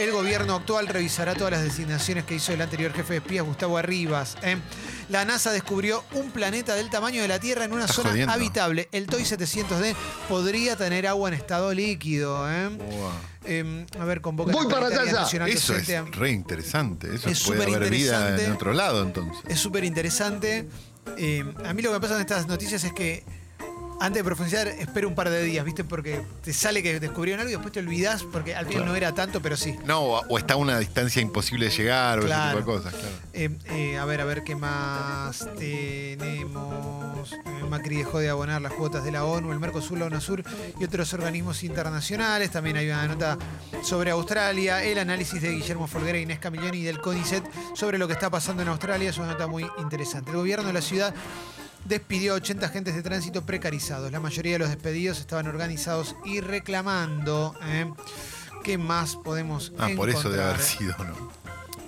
El 0.00 0.12
gobierno 0.12 0.54
actual 0.56 0.86
revisará 0.86 1.34
todas 1.34 1.52
las 1.52 1.62
designaciones 1.62 2.24
que 2.24 2.34
hizo 2.34 2.54
el 2.54 2.62
anterior 2.62 2.90
jefe 2.94 3.12
de 3.12 3.18
espías, 3.18 3.44
Gustavo 3.44 3.76
Arribas. 3.76 4.38
¿eh? 4.42 4.56
La 5.10 5.26
NASA 5.26 5.52
descubrió 5.52 6.02
un 6.14 6.30
planeta 6.30 6.74
del 6.74 6.88
tamaño 6.88 7.20
de 7.20 7.28
la 7.28 7.38
Tierra 7.38 7.64
en 7.66 7.72
una 7.72 7.82
Estás 7.82 7.96
zona 7.96 8.10
jodiendo. 8.10 8.32
habitable. 8.32 8.88
El 8.92 9.06
TOI 9.06 9.24
700D 9.24 9.94
podría 10.26 10.74
tener 10.76 11.06
agua 11.06 11.28
en 11.28 11.34
estado 11.34 11.74
líquido. 11.74 12.50
¿eh? 12.50 12.68
Wow. 12.70 13.10
Eh, 13.44 13.86
a 13.98 14.04
ver, 14.06 14.22
convoca 14.22 14.52
Voy 14.52 14.64
la 14.64 14.70
para 14.70 14.86
allá. 14.86 15.46
Eso 15.48 15.74
es 15.76 15.90
a- 15.90 16.02
re 16.10 16.30
interesante. 16.30 17.14
Eso 17.14 17.28
Es 17.28 17.42
puede 17.42 17.62
haber 17.74 17.90
vida 17.90 18.40
en 18.42 18.52
otro 18.52 18.72
lado, 18.72 19.02
entonces. 19.02 19.42
Es 19.48 19.60
súper 19.60 19.84
interesante. 19.84 20.66
Eh, 21.18 21.44
a 21.62 21.74
mí 21.74 21.82
lo 21.82 21.90
que 21.90 21.94
me 21.96 22.00
pasa 22.00 22.14
en 22.14 22.22
estas 22.22 22.46
noticias 22.46 22.82
es 22.84 22.92
que 22.94 23.22
antes 24.00 24.20
de 24.20 24.24
profundizar, 24.24 24.66
espero 24.66 25.08
un 25.08 25.14
par 25.14 25.28
de 25.28 25.42
días, 25.42 25.64
¿viste? 25.64 25.84
Porque 25.84 26.22
te 26.42 26.52
sale 26.54 26.82
que 26.82 26.98
descubrieron 26.98 27.40
algo 27.40 27.50
y 27.50 27.52
después 27.52 27.72
te 27.72 27.80
olvidás, 27.80 28.24
porque 28.24 28.54
al 28.54 28.66
final 28.66 28.86
no 28.86 28.96
era 28.96 29.12
tanto, 29.14 29.42
pero 29.42 29.56
sí. 29.56 29.76
No, 29.84 30.00
o, 30.00 30.26
o 30.26 30.38
está 30.38 30.54
a 30.54 30.56
una 30.56 30.78
distancia 30.78 31.20
imposible 31.20 31.66
de 31.66 31.70
llegar 31.70 32.18
o 32.18 32.26
ese 32.26 32.34
tipo 32.34 32.56
de 32.56 32.64
cosas, 32.64 32.94
claro. 32.94 33.14
Eh, 33.34 33.50
eh, 33.66 33.98
a 33.98 34.04
ver, 34.06 34.22
a 34.22 34.24
ver 34.24 34.42
qué 34.42 34.56
más 34.56 35.46
tenemos. 35.58 37.32
Eh, 37.32 37.64
Macri 37.68 37.98
dejó 37.98 38.18
de 38.18 38.30
abonar 38.30 38.62
las 38.62 38.72
cuotas 38.72 39.04
de 39.04 39.12
la 39.12 39.24
ONU, 39.24 39.52
el 39.52 39.60
Mercosur, 39.60 39.98
la 39.98 40.06
UNASUR 40.06 40.42
y 40.80 40.84
otros 40.84 41.12
organismos 41.12 41.62
internacionales. 41.62 42.50
También 42.50 42.78
hay 42.78 42.88
una 42.88 43.06
nota 43.06 43.38
sobre 43.82 44.10
Australia, 44.10 44.82
el 44.82 44.98
análisis 44.98 45.40
de 45.40 45.50
Guillermo 45.52 45.86
Folguera 45.86 46.18
e 46.18 46.22
Inés 46.22 46.38
Camilloni 46.38 46.78
y 46.78 46.82
del 46.84 47.00
CONICET 47.00 47.44
sobre 47.74 47.98
lo 47.98 48.06
que 48.06 48.14
está 48.14 48.30
pasando 48.30 48.62
en 48.62 48.68
Australia. 48.68 49.10
Es 49.10 49.18
una 49.18 49.28
nota 49.28 49.46
muy 49.46 49.66
interesante. 49.78 50.30
El 50.30 50.38
gobierno 50.38 50.66
de 50.66 50.72
la 50.72 50.80
ciudad 50.80 51.14
despidió 51.84 52.32
a 52.32 52.36
80 52.36 52.66
agentes 52.66 52.94
de 52.94 53.02
tránsito 53.02 53.44
precarizados. 53.44 54.10
La 54.12 54.20
mayoría 54.20 54.52
de 54.52 54.58
los 54.60 54.68
despedidos 54.68 55.20
estaban 55.20 55.46
organizados 55.46 56.16
y 56.24 56.40
reclamando. 56.40 57.54
¿eh? 57.64 57.90
¿Qué 58.64 58.78
más 58.78 59.16
podemos 59.16 59.72
Ah, 59.78 59.88
por 59.96 60.10
eso 60.10 60.30
debe 60.30 60.44
haber 60.44 60.60
sido, 60.60 60.94
¿no? 60.98 61.40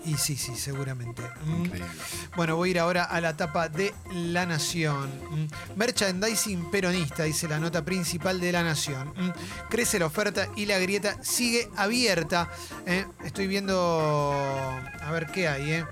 Y 0.05 0.17
sí, 0.17 0.37
sí, 0.37 0.57
seguramente. 0.57 1.23
Mm. 1.45 1.65
Increíble. 1.65 1.91
Bueno, 2.35 2.57
voy 2.57 2.69
a 2.69 2.73
ir 2.73 2.79
ahora 2.81 3.05
a 3.05 3.21
la 3.21 3.37
tapa 3.37 3.69
de 3.69 3.95
La 4.13 4.47
Nación. 4.47 5.11
Mm. 5.31 5.79
Merchandising 5.79 6.71
peronista, 6.71 7.23
dice 7.25 7.47
la 7.47 7.61
nota 7.61 7.85
principal 7.85 8.41
de 8.41 8.51
La 8.51 8.65
Nación. 8.65 9.13
Mm. 9.17 9.31
Crece 9.69 9.99
la 9.99 10.07
oferta 10.07 10.49
y 10.57 10.67
la 10.67 10.79
grieta 10.79 11.23
sigue 11.23 11.69
abierta. 11.77 12.51
¿eh? 12.87 13.07
Estoy 13.25 13.47
viendo, 13.47 14.33
a 14.33 15.11
ver 15.13 15.27
qué 15.27 15.47
hay, 15.47 15.71
¿eh? 15.71 15.87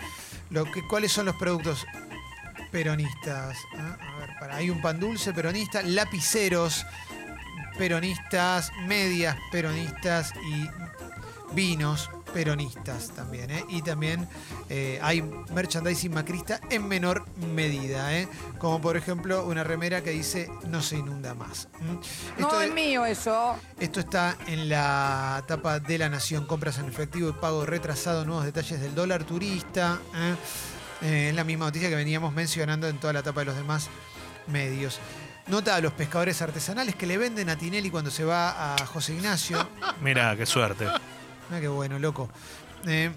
Lo 0.50 0.64
que, 0.64 0.84
¿Cuáles 0.88 1.12
son 1.12 1.26
los 1.26 1.36
productos 1.36 1.86
peronistas? 2.70 3.56
¿eh? 3.74 3.78
A 3.78 4.18
ver, 4.18 4.30
para, 4.38 4.56
hay 4.56 4.70
un 4.70 4.80
pan 4.80 4.98
dulce 4.98 5.32
peronista, 5.32 5.82
lapiceros 5.82 6.86
peronistas, 7.78 8.72
medias 8.86 9.36
peronistas 9.50 10.32
y 10.44 10.68
vinos 11.54 12.10
peronistas 12.32 13.10
también. 13.10 13.50
¿eh? 13.50 13.64
Y 13.68 13.82
también 13.82 14.28
eh, 14.68 14.98
hay 15.02 15.22
merchandising 15.22 16.12
macrista 16.12 16.60
en 16.70 16.86
menor 16.86 17.24
medida. 17.54 18.16
¿eh? 18.16 18.28
Como 18.58 18.80
por 18.80 18.96
ejemplo 18.96 19.44
una 19.44 19.64
remera 19.64 20.02
que 20.02 20.10
dice 20.10 20.50
no 20.68 20.80
se 20.82 20.98
inunda 20.98 21.34
más. 21.34 21.68
¿Mm? 21.80 22.40
Esto, 22.40 22.54
No 22.54 22.60
es 22.60 22.72
mío 22.72 23.04
eso. 23.04 23.56
esto 23.78 24.00
está 24.00 24.36
en 24.46 24.68
la 24.68 25.42
tapa 25.46 25.80
de 25.80 25.98
La 25.98 26.08
Nación. 26.08 26.46
Compras 26.46 26.78
en 26.78 26.86
efectivo 26.86 27.30
y 27.30 27.32
pago 27.32 27.66
retrasado. 27.66 28.24
Nuevos 28.24 28.44
detalles 28.44 28.80
del 28.80 28.94
dólar 28.94 29.24
turista. 29.24 29.98
¿Eh? 31.02 31.28
Es 31.30 31.34
la 31.34 31.44
misma 31.44 31.66
noticia 31.66 31.88
que 31.88 31.96
veníamos 31.96 32.32
mencionando 32.32 32.88
en 32.88 32.98
toda 32.98 33.12
la 33.12 33.22
tapa 33.22 33.40
de 33.40 33.46
los 33.46 33.56
demás 33.56 33.88
medios. 34.46 34.98
Nota 35.46 35.74
a 35.74 35.80
los 35.80 35.92
pescadores 35.92 36.40
artesanales 36.42 36.94
que 36.94 37.06
le 37.06 37.18
venden 37.18 37.48
a 37.48 37.56
Tinelli 37.56 37.90
cuando 37.90 38.10
se 38.10 38.24
va 38.24 38.74
a 38.74 38.86
José 38.86 39.14
Ignacio. 39.14 39.68
Mira, 40.02 40.36
qué 40.36 40.46
suerte. 40.46 40.84
Mira 40.84 41.60
qué 41.60 41.68
bueno, 41.68 41.98
loco. 41.98 42.30
Eh, 42.86 43.10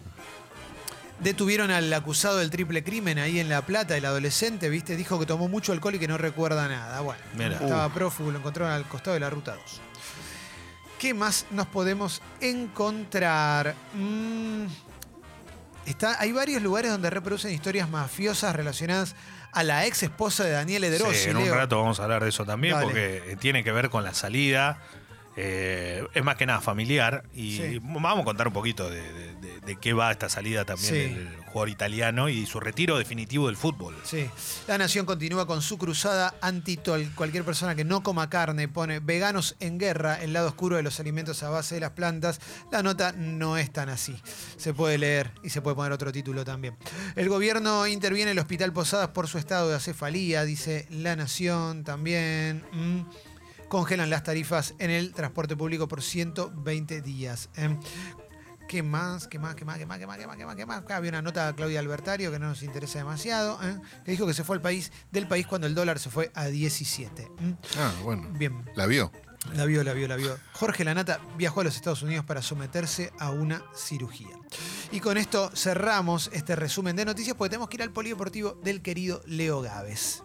detuvieron 1.19 1.71
al 1.71 1.91
acusado 1.93 2.37
del 2.37 2.49
triple 2.49 2.83
crimen 2.83 3.19
ahí 3.19 3.39
en 3.39 3.49
La 3.49 3.61
Plata, 3.61 3.95
el 3.95 4.05
adolescente, 4.05 4.69
¿viste? 4.69 4.95
Dijo 4.95 5.19
que 5.19 5.25
tomó 5.25 5.47
mucho 5.47 5.71
alcohol 5.71 5.95
y 5.95 5.99
que 5.99 6.07
no 6.07 6.17
recuerda 6.17 6.67
nada. 6.67 7.01
Bueno, 7.01 7.55
estaba 7.55 7.87
prófugo, 7.93 8.31
lo 8.31 8.39
encontraron 8.39 8.73
al 8.73 8.87
costado 8.87 9.13
de 9.13 9.19
la 9.19 9.29
ruta 9.29 9.55
2. 9.55 9.81
¿Qué 10.99 11.13
más 11.13 11.45
nos 11.51 11.67
podemos 11.67 12.21
encontrar? 12.39 13.75
Mm, 13.93 14.65
está, 15.85 16.19
hay 16.19 16.31
varios 16.31 16.61
lugares 16.61 16.91
donde 16.91 17.09
reproducen 17.09 17.51
historias 17.51 17.89
mafiosas 17.89 18.55
relacionadas 18.55 19.15
a 19.51 19.63
la 19.63 19.85
ex 19.85 20.03
esposa 20.03 20.43
de 20.43 20.51
Daniele 20.51 20.89
De 20.89 20.97
Rossi. 20.97 21.15
Sí, 21.25 21.29
en 21.29 21.37
un 21.37 21.43
Leo. 21.45 21.55
rato 21.55 21.77
vamos 21.79 21.99
a 21.99 22.03
hablar 22.03 22.23
de 22.23 22.29
eso 22.29 22.45
también, 22.45 22.73
Dale. 22.73 22.85
porque 22.85 23.23
eh, 23.31 23.35
tiene 23.35 23.63
que 23.63 23.71
ver 23.71 23.89
con 23.89 24.03
la 24.03 24.13
salida. 24.13 24.79
Eh, 25.35 26.05
es 26.13 26.23
más 26.23 26.35
que 26.35 26.45
nada 26.45 26.61
familiar. 26.61 27.23
Y 27.33 27.57
Sí. 27.57 27.79
vamos 27.81 28.21
a 28.21 28.23
contar 28.23 28.47
un 28.47 28.53
poquito 28.53 28.89
de, 28.89 29.01
de- 29.01 29.33
de- 29.35 29.59
de 29.61 29.75
qué 29.77 29.93
va 29.93 30.11
esta 30.11 30.27
salida 30.29 30.65
también 30.65 30.93
Sí. 30.93 30.99
del 31.15 31.37
jugador 31.45 31.69
italiano 31.69 32.27
y 32.29 32.45
su 32.45 32.59
retiro 32.59 32.97
definitivo 32.97 33.47
del 33.47 33.55
fútbol. 33.55 33.95
Sí. 34.03 34.29
La 34.67 34.77
Nación 34.77 35.05
continúa 35.05 35.47
con 35.47 35.61
su 35.61 35.77
cruzada 35.77 36.35
anti-tol. 36.41 37.09
Cualquier 37.15 37.43
persona 37.45 37.73
que 37.75 37.83
no 37.85 38.03
coma 38.03 38.29
carne 38.29 38.67
pone 38.67 38.99
veganos 38.99 39.55
en 39.59 39.77
guerra, 39.77 40.21
el 40.21 40.33
lado 40.33 40.49
oscuro 40.49 40.75
de 40.77 40.83
los 40.83 40.99
alimentos 40.99 41.41
a 41.43 41.49
base 41.49 41.75
de 41.75 41.81
las 41.81 41.91
plantas. 41.91 42.39
La 42.71 42.83
nota 42.83 43.13
no 43.13 43.57
es 43.57 43.71
tan 43.71 43.89
así. 43.89 44.15
Se 44.57 44.73
puede 44.73 44.97
leer 44.97 45.31
y 45.43 45.49
se 45.49 45.61
puede 45.61 45.75
poner 45.75 45.91
otro 45.93 46.11
título 46.11 46.43
también. 46.43 46.75
El 47.15 47.29
gobierno 47.29 47.87
interviene 47.87 48.31
en 48.31 48.37
el 48.37 48.39
Hospital 48.39 48.73
Posadas 48.73 49.09
por 49.09 49.27
su 49.27 49.37
estado 49.37 49.69
de 49.69 49.75
acefalía, 49.75 50.43
dice 50.43 50.87
La 50.89 51.15
Nación 51.15 51.83
también. 51.83 52.63
Mm. 52.73 53.01
Congelan 53.73 54.11
las 54.11 54.21
tarifas 54.21 54.75
en 54.77 54.91
el 54.91 55.13
transporte 55.13 55.55
público 55.55 55.87
por 55.87 56.03
120 56.03 57.01
días. 57.01 57.49
¿eh? 57.57 57.75
¿Qué 58.67 58.83
más? 58.83 59.27
¿Qué 59.27 59.39
más? 59.39 59.55
¿Qué 59.55 59.65
más? 59.65 59.79
¿Qué 59.79 59.87
más? 59.87 59.97
¿Qué 59.97 60.05
más? 60.05 60.15
¿Qué 60.15 60.27
más? 60.27 60.37
¿Qué 60.37 60.45
más? 60.45 60.55
¿Qué 60.55 60.65
más? 60.67 60.77
Acá 60.77 60.97
había 60.97 61.09
una 61.09 61.23
nota 61.23 61.47
de 61.47 61.55
Claudia 61.55 61.79
Albertario 61.79 62.31
que 62.31 62.37
no 62.37 62.49
nos 62.49 62.61
interesa 62.61 62.99
demasiado, 62.99 63.57
¿eh? 63.63 63.81
que 64.05 64.11
dijo 64.11 64.27
que 64.27 64.35
se 64.35 64.43
fue 64.43 64.57
al 64.57 64.61
país, 64.61 64.91
del 65.11 65.27
país 65.27 65.47
cuando 65.47 65.65
el 65.65 65.73
dólar 65.73 65.97
se 65.97 66.11
fue 66.11 66.31
a 66.35 66.45
17. 66.45 67.31
¿m? 67.39 67.57
Ah, 67.79 67.91
bueno. 68.03 68.29
Bien. 68.33 68.63
La 68.75 68.85
vio. 68.85 69.11
La 69.55 69.65
vio, 69.65 69.83
la 69.83 69.93
vio, 69.93 70.07
la 70.07 70.17
vio. 70.17 70.37
Jorge 70.51 70.83
Lanata 70.83 71.19
viajó 71.35 71.61
a 71.61 71.63
los 71.63 71.75
Estados 71.75 72.03
Unidos 72.03 72.25
para 72.25 72.43
someterse 72.43 73.11
a 73.17 73.31
una 73.31 73.63
cirugía. 73.75 74.37
Y 74.91 74.99
con 74.99 75.17
esto 75.17 75.49
cerramos 75.55 76.29
este 76.31 76.55
resumen 76.55 76.95
de 76.95 77.05
noticias 77.05 77.35
porque 77.35 77.49
tenemos 77.49 77.69
que 77.69 77.77
ir 77.77 77.81
al 77.81 77.91
polideportivo 77.91 78.51
del 78.63 78.83
querido 78.83 79.23
Leo 79.25 79.61
Gávez. 79.61 80.21